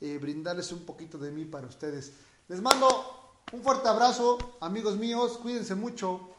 [0.00, 2.12] eh, brindarles un poquito de mí para ustedes.
[2.48, 2.86] Les mando
[3.52, 6.30] un fuerte abrazo, amigos míos, cuídense mucho,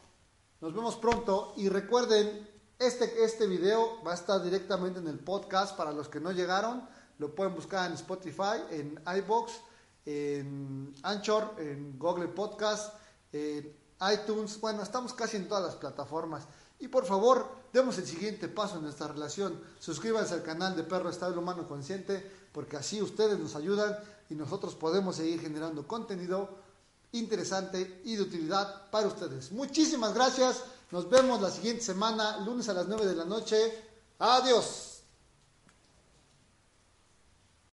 [0.61, 2.49] nos vemos pronto y recuerden,
[2.79, 6.87] este, este video va a estar directamente en el podcast para los que no llegaron
[7.21, 9.51] lo pueden buscar en Spotify, en iBox,
[10.07, 12.95] en Anchor, en Google Podcast,
[13.31, 13.77] en
[14.11, 14.59] iTunes.
[14.59, 16.47] Bueno, estamos casi en todas las plataformas.
[16.79, 19.61] Y por favor, demos el siguiente paso en nuestra relación.
[19.79, 23.95] Suscríbanse al canal de Perro Estable Humano Consciente, porque así ustedes nos ayudan
[24.27, 26.49] y nosotros podemos seguir generando contenido
[27.11, 29.51] interesante y de utilidad para ustedes.
[29.51, 30.63] Muchísimas gracias.
[30.89, 33.57] Nos vemos la siguiente semana, lunes a las 9 de la noche.
[34.17, 34.90] Adiós.